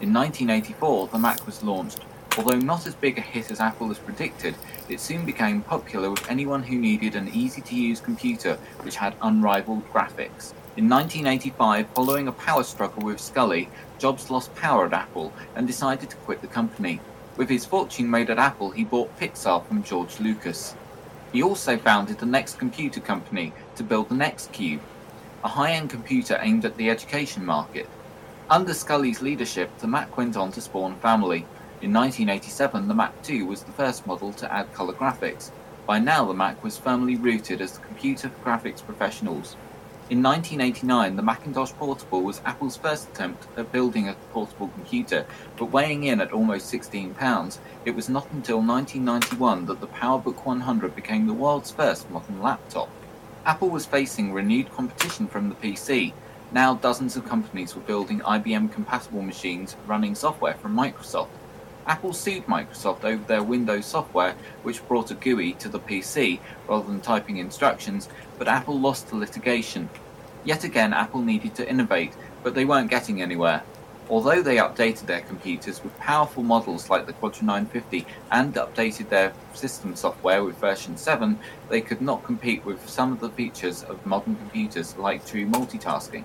[0.00, 2.00] In 1984, the Mac was launched.
[2.36, 4.54] Although not as big a hit as Apple has predicted,
[4.88, 9.14] it soon became popular with anyone who needed an easy to use computer which had
[9.20, 10.52] unrivaled graphics.
[10.76, 16.08] In 1985, following a power struggle with Sculley, Jobs lost power at Apple and decided
[16.10, 17.00] to quit the company.
[17.36, 20.74] With his fortune made at Apple, he bought Pixar from George Lucas.
[21.32, 24.80] He also founded the Next Computer Company to build the Next Cube,
[25.42, 27.88] a high end computer aimed at the education market.
[28.48, 31.46] Under Sculley's leadership, the Mac went on to spawn Family.
[31.82, 35.50] In 1987, the Mac 2 was the first model to add color graphics.
[35.86, 39.56] By now, the Mac was firmly rooted as the computer for graphics professionals.
[40.10, 45.24] In 1989, the Macintosh Portable was Apple's first attempt at building a portable computer,
[45.56, 50.44] but weighing in at almost 16 pounds, it was not until 1991 that the PowerBook
[50.44, 52.90] 100 became the world's first modern laptop.
[53.46, 56.12] Apple was facing renewed competition from the PC.
[56.52, 61.28] Now dozens of companies were building IBM compatible machines running software from Microsoft.
[61.90, 66.86] Apple sued Microsoft over their Windows software, which brought a GUI to the PC rather
[66.86, 69.90] than typing instructions, but Apple lost the litigation.
[70.44, 72.12] Yet again, Apple needed to innovate,
[72.44, 73.64] but they weren't getting anywhere.
[74.08, 79.32] Although they updated their computers with powerful models like the Quadra 950 and updated their
[79.54, 84.06] system software with version 7, they could not compete with some of the features of
[84.06, 86.22] modern computers like true multitasking.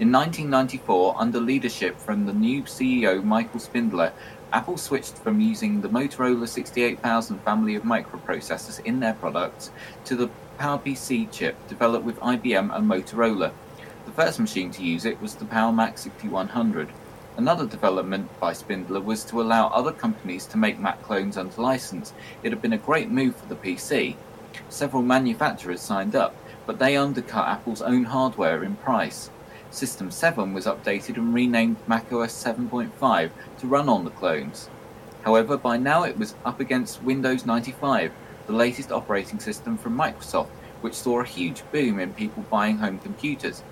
[0.00, 4.12] In 1994, under leadership from the new CEO Michael Spindler,
[4.50, 9.70] Apple switched from using the Motorola 68000 family of microprocessors in their products
[10.06, 13.52] to the PowerPC chip developed with IBM and Motorola.
[14.06, 16.88] The first machine to use it was the PowerMac 6100.
[17.36, 22.14] Another development by Spindler was to allow other companies to make Mac clones under license.
[22.42, 24.16] It had been a great move for the PC.
[24.70, 26.34] Several manufacturers signed up,
[26.64, 29.30] but they undercut Apple's own hardware in price.
[29.70, 34.70] System 7 was updated and renamed macOS 7.5 to run on the clones.
[35.24, 38.10] However, by now it was up against Windows 95,
[38.46, 40.48] the latest operating system from Microsoft,
[40.80, 43.62] which saw a huge boom in people buying home computers.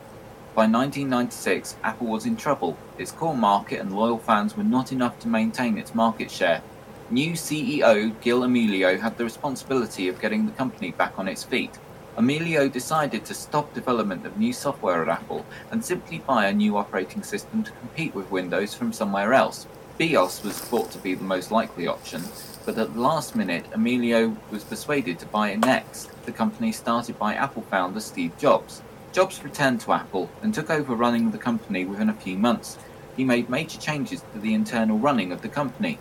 [0.54, 2.78] by 1996, Apple was in trouble.
[2.98, 6.62] Its core market and loyal fans were not enough to maintain its market share.
[7.10, 11.78] New CEO Gil Amelio had the responsibility of getting the company back on its feet.
[12.16, 16.78] Amelio decided to stop development of new software at Apple and simply buy a new
[16.78, 19.66] operating system to compete with Windows from somewhere else.
[19.98, 22.22] BeOS was thought to be the most likely option,
[22.64, 27.34] but at the last minute, Amelio was persuaded to buy Next, the company started by
[27.34, 28.80] Apple founder Steve Jobs.
[29.12, 32.78] Jobs returned to Apple and took over running the company within a few months.
[33.14, 35.98] He made major changes to the internal running of the company.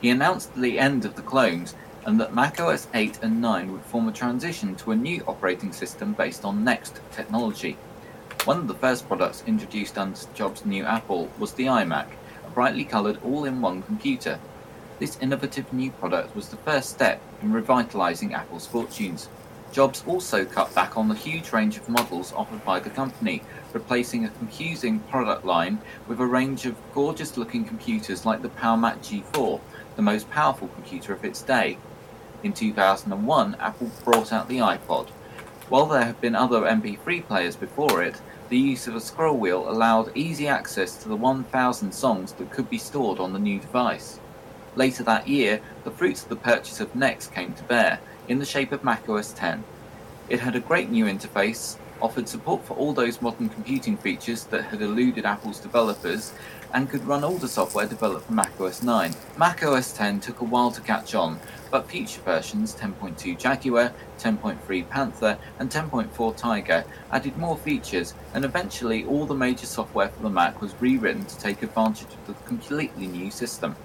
[0.00, 1.74] He announced the end of the clones
[2.06, 6.12] and that macOS 8 and 9 would form a transition to a new operating system
[6.12, 7.76] based on Next technology.
[8.44, 12.06] One of the first products introduced under Jobs' new Apple was the iMac,
[12.46, 14.38] a brightly coloured all in one computer.
[15.00, 19.28] This innovative new product was the first step in revitalising Apple's fortunes.
[19.72, 23.42] Jobs also cut back on the huge range of models offered by the company,
[23.72, 28.98] replacing a confusing product line with a range of gorgeous looking computers like the PowerMac
[28.98, 29.60] G4,
[29.96, 31.76] the most powerful computer of its day.
[32.46, 35.08] In 2001, Apple brought out the iPod.
[35.68, 38.20] While there have been other MP3 players before it,
[38.50, 42.70] the use of a scroll wheel allowed easy access to the 1,000 songs that could
[42.70, 44.20] be stored on the new device.
[44.76, 48.44] Later that year, the fruits of the purchase of Next came to bear, in the
[48.44, 49.64] shape of macOS 10.
[50.28, 54.66] It had a great new interface, offered support for all those modern computing features that
[54.66, 56.32] had eluded Apple's developers,
[56.72, 59.14] and could run all the software developed for macOS 9.
[59.36, 61.38] macOS 10 took a while to catch on,
[61.70, 69.04] but future versions 10.2 Jaguar, 10.3 Panther, and 10.4 Tiger added more features, and eventually
[69.04, 73.06] all the major software for the Mac was rewritten to take advantage of the completely
[73.06, 73.76] new system.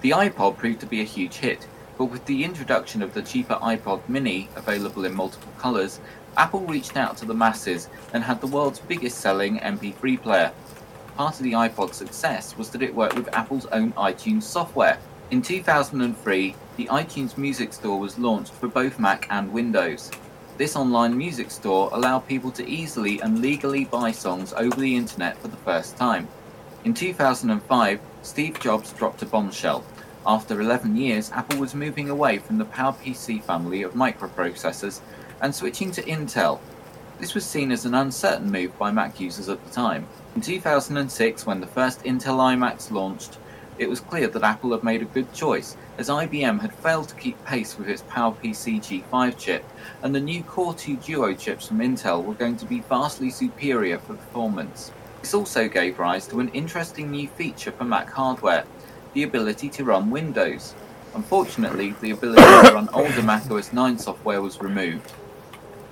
[0.00, 1.66] The iPod proved to be a huge hit,
[1.96, 5.98] but with the introduction of the cheaper iPod mini available in multiple colours,
[6.36, 10.52] Apple reached out to the masses and had the world's biggest selling MP3 player.
[11.18, 15.00] Part of the iPod's success was that it worked with Apple's own iTunes software.
[15.32, 20.12] In 2003, the iTunes Music Store was launched for both Mac and Windows.
[20.58, 25.36] This online music store allowed people to easily and legally buy songs over the internet
[25.38, 26.28] for the first time.
[26.84, 29.82] In 2005, Steve Jobs dropped a bombshell.
[30.24, 35.00] After 11 years, Apple was moving away from the PowerPC family of microprocessors
[35.40, 36.60] and switching to Intel.
[37.18, 40.06] This was seen as an uncertain move by Mac users at the time.
[40.38, 43.38] In 2006, when the first Intel iMacs launched,
[43.76, 47.16] it was clear that Apple had made a good choice, as IBM had failed to
[47.16, 49.64] keep pace with its PowerPC G5 chip,
[50.04, 53.98] and the new Core 2 Duo chips from Intel were going to be vastly superior
[53.98, 54.92] for performance.
[55.22, 58.64] This also gave rise to an interesting new feature for Mac hardware,
[59.14, 60.72] the ability to run Windows.
[61.16, 65.12] Unfortunately, the ability to run older Mac OS 9 software was removed.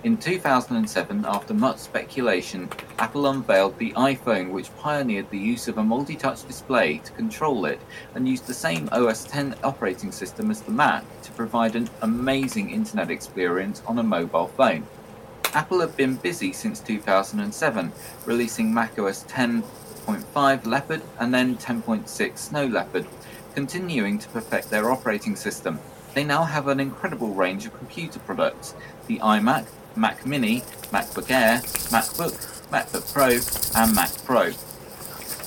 [0.07, 5.83] In 2007, after much speculation, Apple unveiled the iPhone, which pioneered the use of a
[5.83, 7.81] multi touch display to control it
[8.15, 12.71] and used the same OS X operating system as the Mac to provide an amazing
[12.71, 14.87] internet experience on a mobile phone.
[15.55, 17.91] Apple have been busy since 2007,
[18.27, 23.07] releasing macOS 10.5 Leopard and then 10.6 Snow Leopard,
[23.57, 25.81] continuing to perfect their operating system.
[26.15, 28.77] They now have an incredible range of computer products
[29.09, 29.67] the iMac,
[29.97, 30.61] Mac Mini,
[30.93, 32.35] MacBook Air, MacBook,
[32.71, 34.53] MacBook Pro, and Mac Pro.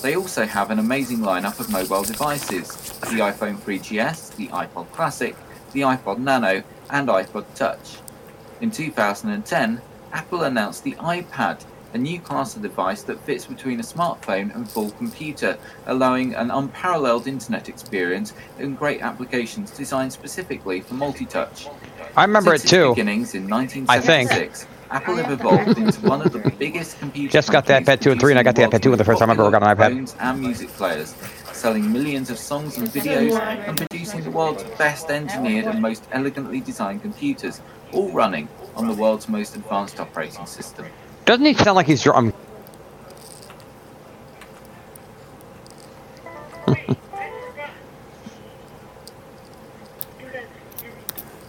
[0.01, 5.35] They also have an amazing lineup of mobile devices the iPhone 3GS, the iPod Classic,
[5.73, 7.97] the iPod Nano, and iPod Touch.
[8.61, 9.81] In 2010,
[10.11, 14.69] Apple announced the iPad, a new class of device that fits between a smartphone and
[14.69, 21.67] full computer, allowing an unparalleled internet experience and great applications designed specifically for multi-touch.
[22.19, 22.89] I remember Since it too.
[22.89, 23.61] Beginnings in I
[24.01, 24.29] think.
[24.29, 28.11] 1976, Apple have evolved into one of the biggest computer Just got the iPad 2
[28.11, 29.63] and 3, and I got the iPad 2 for the first time I ever got
[29.63, 29.93] an iPad.
[29.93, 31.15] phones and music players,
[31.53, 36.59] selling millions of songs and videos and producing the world's best engineered and most elegantly
[36.59, 37.61] designed computers,
[37.93, 40.87] all running on the world's most advanced operating system.
[41.23, 42.33] Doesn't he sound like he's drum?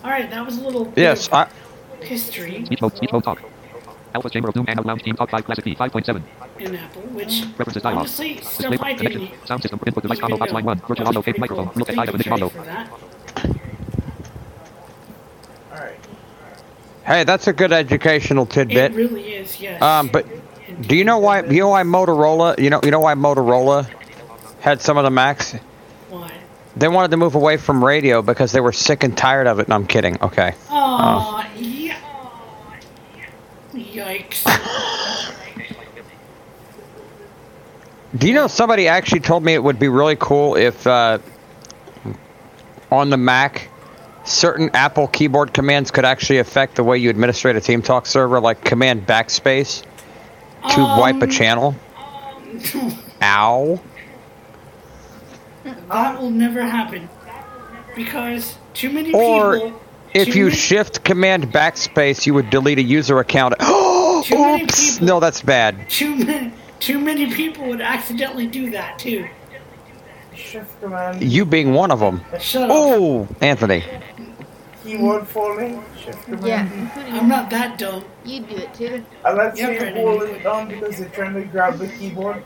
[0.05, 1.49] All right, that was a little Yes, I,
[2.01, 3.43] history Speech mode, speech mode talk.
[4.15, 6.23] Alpha Chamber of Doom and Lounge Team Talk 5 Classic P 5.7.
[6.59, 8.01] in Apple, which References dialog.
[8.01, 9.21] honestly Display stuff I connection.
[9.27, 9.81] didn't Sound system.
[9.87, 10.69] Input device combo even box line know.
[10.69, 10.79] 1.
[10.89, 11.71] Virtual audio cape microphone.
[11.77, 12.49] Look at Thank item you, initial Jerry, audio.
[12.49, 12.89] for that.
[17.05, 18.93] hey, that's a good educational tidbit.
[18.93, 19.81] It really is, yes.
[19.83, 20.27] Um, but
[20.89, 21.43] do you know why?
[21.45, 22.59] You know why Motorola?
[22.59, 23.89] You know, you know why Motorola
[24.61, 25.55] had some of the Macs?
[26.81, 29.67] They wanted to move away from radio because they were sick and tired of it.
[29.67, 30.17] And I'm kidding.
[30.23, 30.55] Okay.
[30.71, 32.01] Aw, yeah.
[33.75, 34.47] Yikes.
[38.17, 41.19] Do you know somebody actually told me it would be really cool if uh,
[42.91, 43.69] on the Mac
[44.25, 48.41] certain Apple keyboard commands could actually affect the way you administrate a Team Talk server,
[48.41, 49.83] like Command Backspace
[50.71, 51.77] to wipe a channel.
[53.23, 53.79] Ow.
[55.91, 57.09] That will never happen
[57.97, 59.81] because too many Or people.
[60.15, 63.55] if you many- shift Command Backspace, you would delete a user account.
[63.61, 65.01] Too many Oops!
[65.01, 65.89] No, that's bad.
[65.89, 69.27] Too many, too many people would accidentally do that too.
[70.35, 71.23] Shift command.
[71.23, 72.21] You being one of them.
[72.39, 72.71] Shut up.
[72.71, 73.83] Oh, Anthony.
[74.85, 75.83] Keyboard falling.
[76.03, 76.45] Shift command.
[76.47, 77.19] Yeah.
[77.19, 78.05] I'm not that dumb.
[78.25, 79.05] You'd do it too.
[79.25, 80.23] I like Yeah, to Brandon.
[80.37, 82.43] it down because they're trying to grab the keyboard.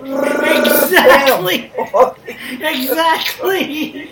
[0.00, 1.72] Exactly.
[2.60, 4.10] exactly.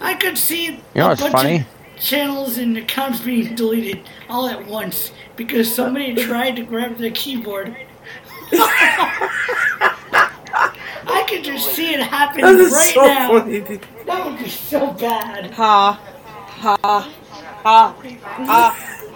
[0.00, 1.56] I could see You know a what's bunch funny?
[1.58, 1.66] of
[1.98, 7.76] channels and accounts being deleted all at once because somebody tried to grab the keyboard.
[11.08, 13.28] I could just see it happen right so now.
[13.40, 13.60] funny.
[14.06, 15.50] That would be so bad.
[15.52, 15.92] Ha.
[15.92, 16.76] Ha.
[16.82, 17.10] Ha.
[17.62, 17.94] Ha.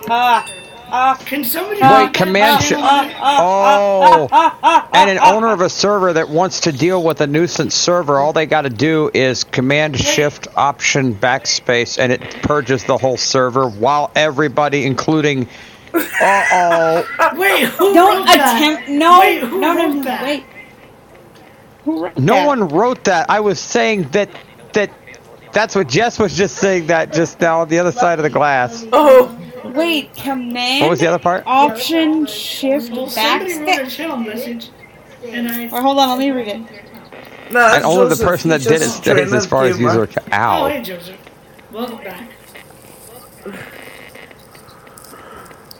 [0.09, 0.60] Ha.
[0.91, 1.17] Ha.
[1.25, 2.81] Can somebody Wait, Command Shift.
[2.81, 7.27] Uh, uh, oh, and an owner of a server that wants to deal with a
[7.29, 12.85] nuisance server, all they got to do is Command Shift Option Backspace, and it purges
[12.85, 15.47] the whole server while everybody, including.
[15.95, 17.35] Uh oh.
[17.37, 18.57] Wait, who Don't wrote that?
[18.57, 18.89] attempt.
[18.89, 19.21] No.
[19.21, 20.03] Wait, who no, no, wrote no.
[20.05, 20.23] that?
[20.25, 20.45] Wait.
[21.85, 22.47] Who wrote No that?
[22.47, 23.31] one wrote that.
[23.31, 24.29] I was saying that
[24.73, 24.91] that
[25.53, 28.31] that's what Jess was just saying that just now on the other side of the
[28.31, 28.85] glass.
[28.93, 29.37] Oh.
[29.65, 30.15] Wait.
[30.17, 30.83] Command.
[30.83, 31.45] What was the other part?
[31.47, 33.91] Option Shift Well, somebody Backspace.
[33.91, 34.71] channel message,
[35.27, 35.69] and I.
[35.71, 36.09] Or hold on.
[36.11, 36.59] Let me read it.
[36.59, 39.81] No, And that's only the person that did it just stays as far as give
[39.83, 40.63] user my- account.
[40.63, 41.17] Oh, hey, Joseph.
[41.73, 42.31] Welcome back.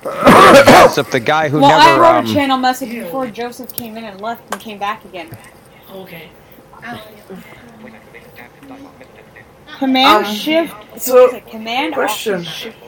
[0.67, 4.05] Joseph, the guy who well, I wrote um, a channel message before Joseph came in
[4.05, 5.31] and left and came back again.
[5.93, 6.31] Okay.
[9.79, 10.75] Command Um, Shift.
[11.01, 12.41] so, is it Command question.
[12.41, 12.79] Option Shift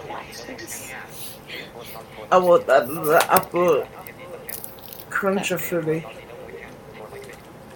[2.32, 2.64] Backspace.
[2.64, 3.86] About that the Apple
[5.10, 6.04] Cruncher today.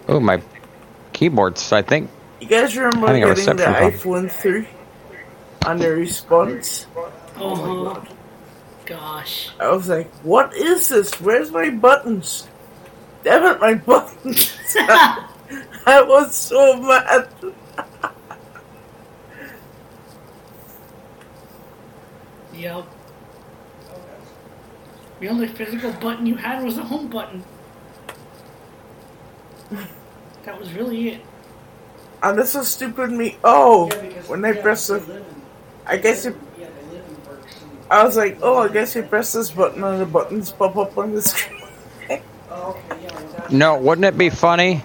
[0.08, 0.40] Oh, my
[1.12, 2.10] keyboards, I think.
[2.40, 3.92] You guys remember I think getting the problem.
[3.92, 4.68] iPhone 3
[5.66, 6.86] and the response?
[7.36, 8.00] Uh huh.
[8.84, 9.50] Gosh.
[9.58, 11.20] I was like, what is this?
[11.20, 12.46] Where's my buttons?
[13.24, 14.56] Damn it, my buttons!
[15.86, 17.28] I was so mad.
[22.54, 22.95] Yep.
[25.20, 27.42] The only physical button you had was the home button.
[30.44, 31.20] That was really it.
[32.22, 33.36] Ah, and this was stupid me.
[33.42, 33.88] Oh,
[34.26, 35.24] when I press the.
[35.86, 36.36] I guess it.
[37.90, 40.98] I was like, oh, I guess you press this button and the buttons pop up
[40.98, 41.62] on the screen.
[42.50, 42.76] Oh,
[43.50, 44.82] no, wouldn't it be funny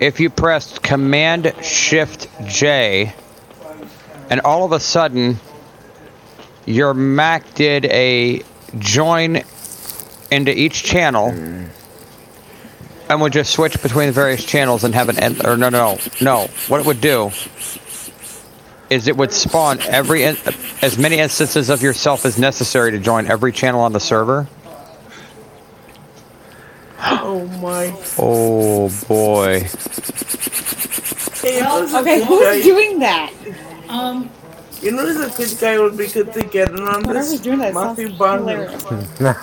[0.00, 3.12] if you pressed Command Shift J
[4.30, 5.38] and all of a sudden
[6.66, 8.42] your Mac did a
[8.78, 9.42] join
[10.30, 11.28] into each channel
[13.08, 15.96] and would just switch between the various channels and have an end or no no
[15.96, 17.30] no no what it would do
[18.90, 20.36] is it would spawn every in,
[20.82, 24.46] as many instances of yourself as necessary to join every channel on the server
[27.00, 27.94] oh my.
[28.18, 29.66] oh boy
[31.40, 33.32] Hey, Okay, who's doing that?
[33.88, 34.28] Um,
[34.80, 37.40] You know, who's a good guy would be good to get in on Whoever's this?
[37.40, 38.60] doing that Matthew sounds Barnum.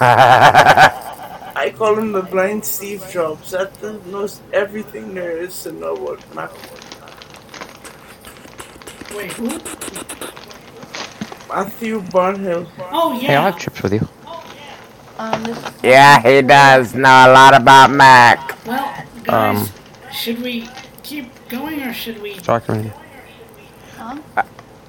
[1.57, 3.51] I call him the blind Steve Jobs.
[3.51, 6.51] That dude knows everything there is to know about Mac.
[9.15, 9.47] wait, who?
[11.49, 12.67] Matthew Barnhill.
[12.91, 13.19] Oh, yeah.
[13.27, 14.07] hey i'll have chips with you
[15.17, 15.43] Um,
[15.83, 18.39] Yeah, he does know a lot about Mac.
[18.65, 18.83] Well,
[19.23, 19.69] guys, Um,
[20.11, 20.67] should we
[21.03, 22.33] keep going or should we?
[22.35, 22.91] talk to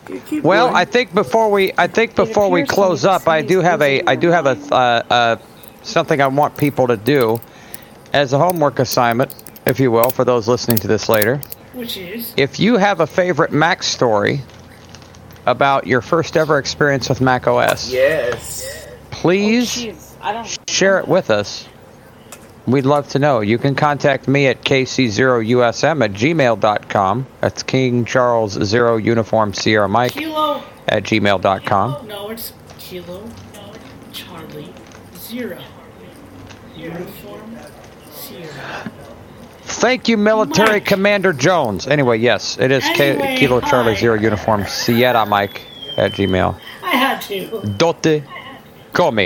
[0.08, 0.76] me You keep Well, going.
[0.76, 4.16] I think before we, I think before we close up, I do have a, I
[4.16, 5.36] do have a, uh, uh,
[5.82, 7.40] something I want people to do
[8.12, 9.34] as a homework assignment,
[9.66, 11.40] if you will, for those listening to this later.
[11.74, 12.32] Which is?
[12.36, 14.40] If you have a favorite Mac story
[15.44, 18.86] about your first ever experience with Mac OS, Yes.
[19.10, 20.58] please Jeez, I don't.
[20.68, 21.68] share it with us.
[22.66, 23.40] We'd love to know.
[23.40, 27.26] You can contact me at kc0usm at gmail.com.
[27.40, 30.62] That's King Charles Zero Uniform Sierra Mike Kilo.
[30.88, 32.08] at gmail.com.
[32.08, 33.22] No, it's Kilo.
[34.12, 34.72] Charlie.
[35.16, 35.58] Zero.
[36.76, 37.56] Uniform.
[38.10, 38.90] Sierra.
[39.62, 40.84] Thank you, Military Mike.
[40.86, 41.86] Commander Jones.
[41.86, 43.94] Anyway, yes, it is Anyway, K- Kilo Charlie.
[43.94, 45.62] Zero Uniform Sierra Mike
[45.96, 46.58] at Gmail.
[46.82, 47.62] I had to.
[47.76, 48.22] Dote
[48.92, 49.20] come.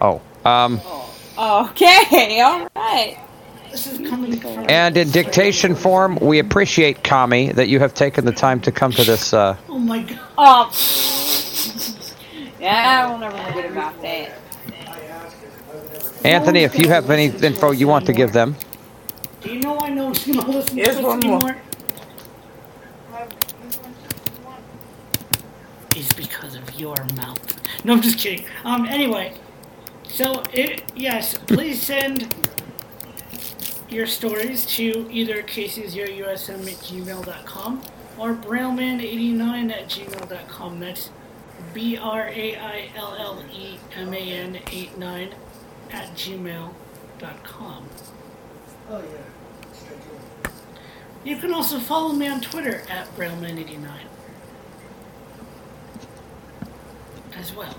[0.00, 0.80] Oh, um,
[1.40, 3.18] Okay, alright.
[3.70, 4.66] This is coming from.
[4.68, 8.92] And in dictation form, we appreciate Kami that you have taken the time to come
[8.92, 9.32] to this.
[9.32, 10.18] Uh, Oh my god.
[10.36, 10.70] Oh.
[12.60, 14.38] Yeah, I will never forget about that.
[16.26, 18.54] Anthony, if you have any info you want to give them.
[19.40, 21.36] Do you know I know you don't listen Here's to us one more.
[21.38, 21.62] anymore?
[25.96, 27.84] It's because of your mouth.
[27.84, 28.44] No, I'm just kidding.
[28.64, 29.32] Um, anyway,
[30.12, 32.34] so it yes, please send
[33.88, 37.82] your stories to either casey's0usm at gmail.com
[38.18, 40.80] or brailleman89 at gmail.com.
[40.80, 41.10] That's
[41.72, 45.34] B R A I L L E M A N 89
[45.92, 47.88] at gmail.com.
[48.90, 50.50] Oh, yeah.
[51.22, 53.88] You can also follow me on Twitter at Brailleman89
[57.36, 57.76] as well.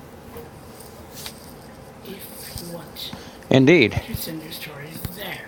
[2.62, 3.92] If you Indeed.
[3.92, 5.46] to send your stories there.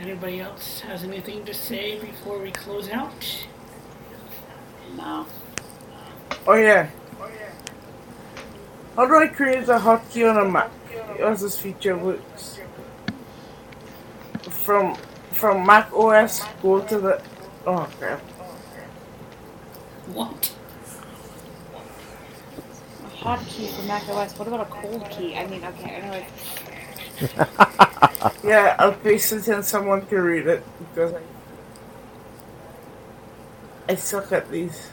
[0.00, 3.46] Anybody else has anything to say before we close out?
[4.96, 5.26] No.
[6.46, 6.88] Oh yeah.
[8.94, 10.70] How do I create a hotkey on a Mac?
[11.20, 12.58] As this feature works.
[14.50, 14.96] From
[15.32, 17.22] from Mac OS, go to the.
[17.66, 18.31] Oh crap.
[20.12, 20.54] What?
[23.04, 24.38] A hot key for Mac OS.
[24.38, 25.36] What about a cold key?
[25.36, 26.26] I mean, okay, anyway.
[28.44, 31.22] Yeah, I'll paste it and someone can read it because I,
[33.88, 34.90] I suck at these.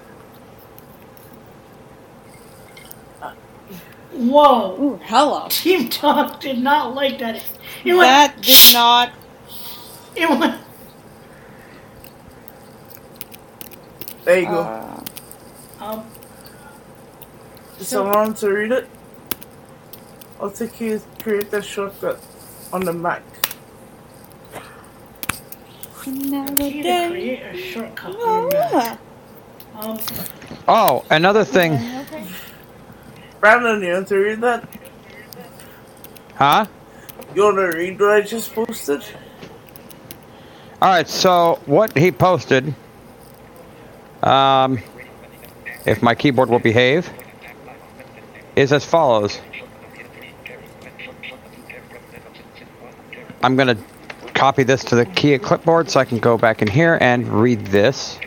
[4.12, 4.78] Whoa!
[4.82, 5.48] Ooh, hello.
[5.50, 7.44] Team Talk did not like that.
[7.86, 9.14] It went, That did not.
[10.16, 10.62] it went,
[14.26, 14.62] There you go.
[14.62, 14.89] Uh,
[15.80, 16.06] um,
[17.78, 18.90] Does someone want to read it?
[20.40, 22.20] I'll take you create a shortcut
[22.72, 23.24] on the Mac.
[26.06, 27.08] another day.
[27.10, 29.00] create a shortcut on your Mac.
[29.76, 30.00] Um,
[30.68, 31.80] Oh, another thing.
[33.40, 34.68] Brandon, you want to read that?
[36.36, 36.66] Huh?
[37.34, 39.04] You want to read what I just posted?
[40.82, 41.08] All right.
[41.08, 42.74] So what he posted.
[44.24, 44.80] Um,
[45.90, 47.10] if my keyboard will behave,
[48.56, 49.42] is as follows.
[53.42, 53.78] I'm gonna
[54.36, 57.66] copy this to the key clipboard so I can go back in here and read
[57.66, 58.20] this.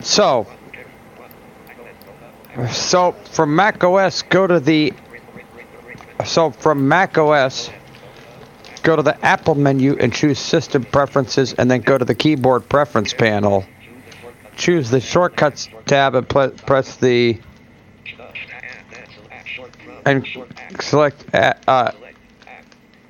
[0.00, 0.46] So,
[2.70, 4.92] so from Mac OS, go to the.
[6.26, 7.70] So from Mac OS,
[8.82, 12.68] go to the Apple menu and choose System Preferences, and then go to the Keyboard
[12.68, 13.64] Preference panel.
[14.56, 17.38] Choose the Shortcuts tab and ple- press the
[20.04, 20.26] and
[20.80, 21.92] select a- uh,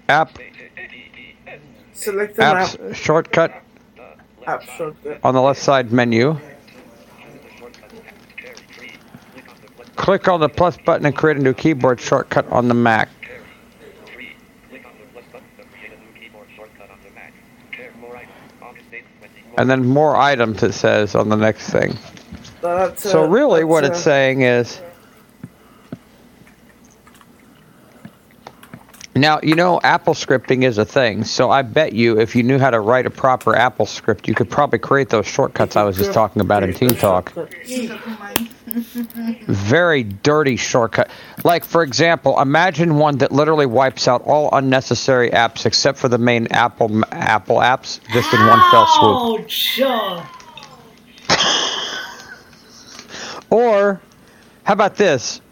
[0.09, 0.39] app
[1.95, 3.63] Select app, apps shortcut
[4.47, 5.21] app shortcut.
[5.23, 6.39] on the left side menu.
[9.97, 13.09] Click on the plus button and create a new keyboard shortcut on the Mac.
[19.59, 21.97] And then more items it says on the next thing.
[22.61, 24.81] That's, So uh, really that's, what uh, it's saying is
[29.15, 31.25] Now, you know Apple scripting is a thing.
[31.25, 34.35] So I bet you if you knew how to write a proper Apple script, you
[34.35, 37.33] could probably create those shortcuts I was just talking about in Team Talk.
[38.73, 41.11] Very dirty shortcut.
[41.45, 46.19] Like for example, imagine one that literally wipes out all unnecessary apps except for the
[46.19, 49.49] main Apple Apple apps just in one fell swoop.
[53.51, 54.01] Or,
[54.65, 55.43] how about this?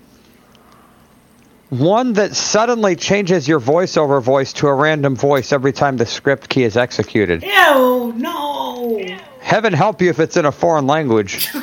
[1.68, 6.48] One that suddenly changes your voiceover voice to a random voice every time the script
[6.48, 7.42] key is executed.
[7.42, 8.98] Ew, no!
[9.40, 11.48] Heaven help you if it's in a foreign language.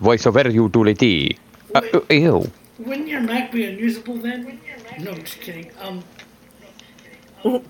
[0.00, 1.38] Voiceover utility.
[1.74, 2.50] Uh, uh, ew.
[2.78, 4.60] Wouldn't your Mac be unusable then?
[5.00, 5.70] No, I'm just kidding.
[5.80, 6.02] Um.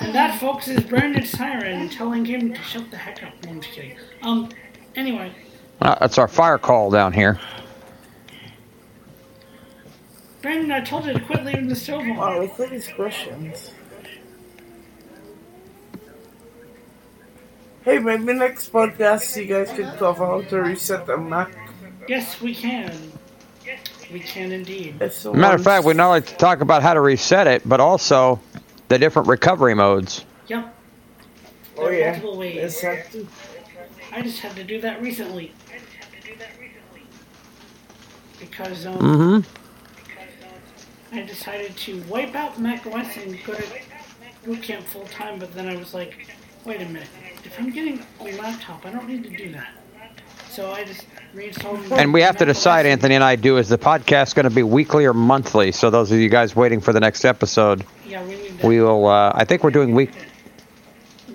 [0.00, 3.32] and that, folks, is Brandon Siren telling him to shut the heck up.
[3.44, 3.96] No, I'm just kidding.
[4.22, 4.48] Um.
[4.96, 5.32] Anyway,
[5.80, 7.38] Uh, that's our fire call down here.
[10.40, 12.16] Brandon, I told you to quit leaving the stove on.
[12.16, 13.72] Wow, look at these questions.
[17.84, 21.54] Hey, maybe next podcast you guys can cover how to reset a Mac.
[22.08, 23.12] Yes, we can.
[24.10, 24.98] we can indeed.
[25.00, 28.40] Matter of fact, we not only to talk about how to reset it, but also
[28.88, 30.24] the different recovery modes.
[30.48, 30.74] Yep.
[31.76, 32.06] Oh There are yeah.
[32.12, 32.74] multiple ways.
[32.74, 33.28] Exactly.
[34.12, 35.52] I just had to do that recently.
[38.40, 39.40] Because um, Mm-hmm.
[41.16, 43.64] I decided to wipe out Mac OS and go to
[44.44, 46.28] boot camp full time, but then I was like,
[46.64, 47.08] wait a minute.
[47.44, 49.68] If I'm getting a laptop, I don't need to do that.
[50.50, 51.92] So I just reinstalled.
[51.92, 54.62] And we have to decide, Anthony and I do, is the podcast going to be
[54.62, 55.72] weekly or monthly?
[55.72, 58.66] So those of you guys waiting for the next episode, Yeah, we need to.
[58.66, 59.06] we will.
[59.06, 60.10] Uh, I think we're doing week.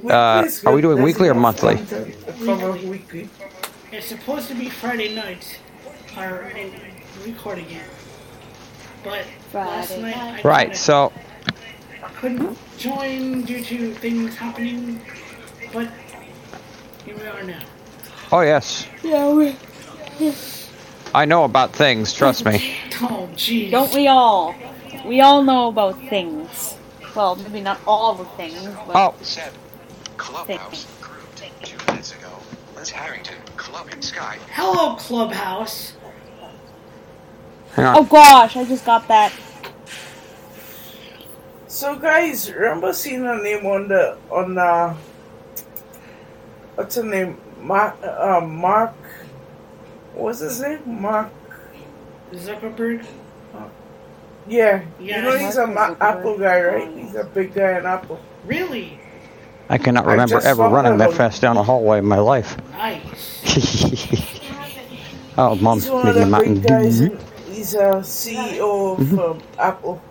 [0.10, 1.76] Uh, are we doing weekly or monthly?
[2.88, 3.30] Weekly.
[3.92, 5.56] It's supposed to be Friday nights,
[6.18, 6.72] or in
[7.26, 7.82] recording it.
[9.04, 10.42] But last night I.
[10.44, 10.62] Right.
[10.68, 11.12] kinda So
[12.16, 15.02] couldn't join due to things happening,
[15.74, 15.92] but
[17.06, 17.62] here we are now.
[18.32, 19.58] Oh yes, Yeah, we.
[21.14, 22.14] I know about things.
[22.14, 22.64] Trust me.
[23.02, 23.72] Oh, jeez.
[23.72, 24.56] Don't we all?
[25.04, 26.78] We all know about things.
[27.16, 29.54] Well, maybe not all the things, but Oh, Said
[30.18, 30.88] Clubhouse things.
[31.64, 32.46] two minutes ago.
[32.76, 34.38] Liz Harrington, Club in Sky.
[34.54, 35.98] Hello, Clubhouse.
[37.76, 39.36] hang Oh gosh, I just got that.
[41.68, 44.98] So guys, remember seeing her name on the on uh
[46.80, 47.38] what's his name?
[47.62, 48.94] Mark uh, Mark
[50.14, 50.80] what's his name?
[51.02, 51.30] Mark
[52.32, 53.06] Zuckerberg.
[54.48, 54.82] Yeah.
[55.00, 56.90] Yeah, you know he's a Ma- Apple guy, right?
[56.98, 58.20] He's a big guy in Apple.
[58.46, 58.98] Really?
[59.70, 62.58] I cannot remember just ever running that fast down a hallway in my life.
[62.72, 63.44] Nice.
[65.38, 67.02] oh, mom's He's one of making the the big guys.
[67.02, 67.20] mountain.
[67.20, 69.20] in- He's a CEO of Mm-hmm.
[69.20, 70.02] um, Apple.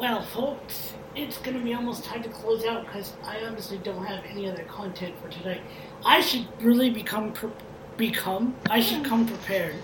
[0.00, 4.24] Well, folks, it's gonna be almost time to close out because I honestly don't have
[4.24, 5.60] any other content for today.
[6.06, 7.50] I should really become pre-
[7.98, 8.54] become.
[8.70, 9.74] I should come prepared.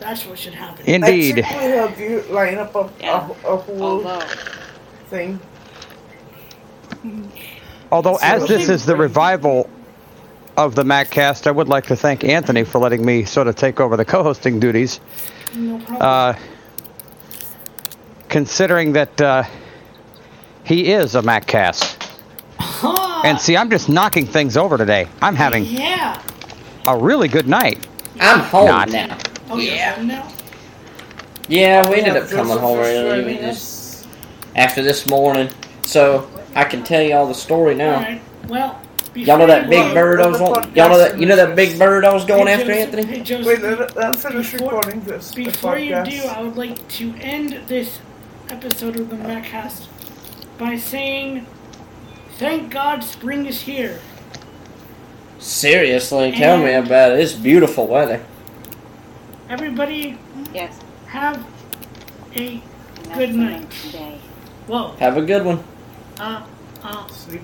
[0.00, 0.84] That's what should happen.
[0.86, 1.38] Indeed.
[1.38, 3.28] I think have you line up a, Yeah.
[3.44, 4.20] a, a whole Although,
[5.08, 5.40] thing.
[7.92, 9.70] Although, as this is the revival
[10.56, 13.78] of the MacCast, I would like to thank Anthony for letting me sort of take
[13.78, 14.98] over the co-hosting duties.
[15.54, 15.98] No problem.
[16.00, 16.34] Uh,
[18.28, 19.44] considering that uh,
[20.64, 22.02] he is a MacCast.
[22.58, 23.22] Huh.
[23.24, 25.08] And see, I'm just knocking things over today.
[25.22, 26.20] I'm having yeah.
[26.86, 27.86] a really good night.
[28.20, 28.90] I'm home Not.
[28.90, 29.18] now.
[29.50, 29.94] Oh, you're Yeah.
[29.94, 30.28] home now.
[31.48, 33.24] Yeah, we ended up coming home early.
[33.24, 34.06] We just
[34.56, 35.48] after this morning,
[35.82, 37.96] so I can tell you all the story now.
[38.00, 38.22] right.
[38.48, 38.80] Well,
[39.14, 40.74] Y'all know that big bird I was on?
[40.74, 41.18] Y'all know that?
[41.18, 43.06] You know that big bird I was going Hey, after, Joseph- Anthony?
[43.16, 45.34] Hey, Joseph, Wait, let, let finish Before- recording this.
[45.34, 47.98] Before you do, I would like to end this
[48.48, 49.86] episode of the Maccast
[50.58, 51.46] by saying,
[52.38, 54.00] "Thank God spring is here."
[55.38, 57.20] Seriously, tell me about it.
[57.20, 58.24] It's beautiful weather.
[59.48, 60.18] Everybody,
[60.52, 60.78] yes.
[61.06, 61.44] have
[62.34, 62.60] a
[63.04, 63.70] and good the night.
[63.70, 64.18] Today.
[64.66, 64.92] Whoa.
[64.98, 65.62] Have a good one.
[66.18, 66.44] Uh,
[66.82, 67.06] uh.
[67.08, 67.42] Sleep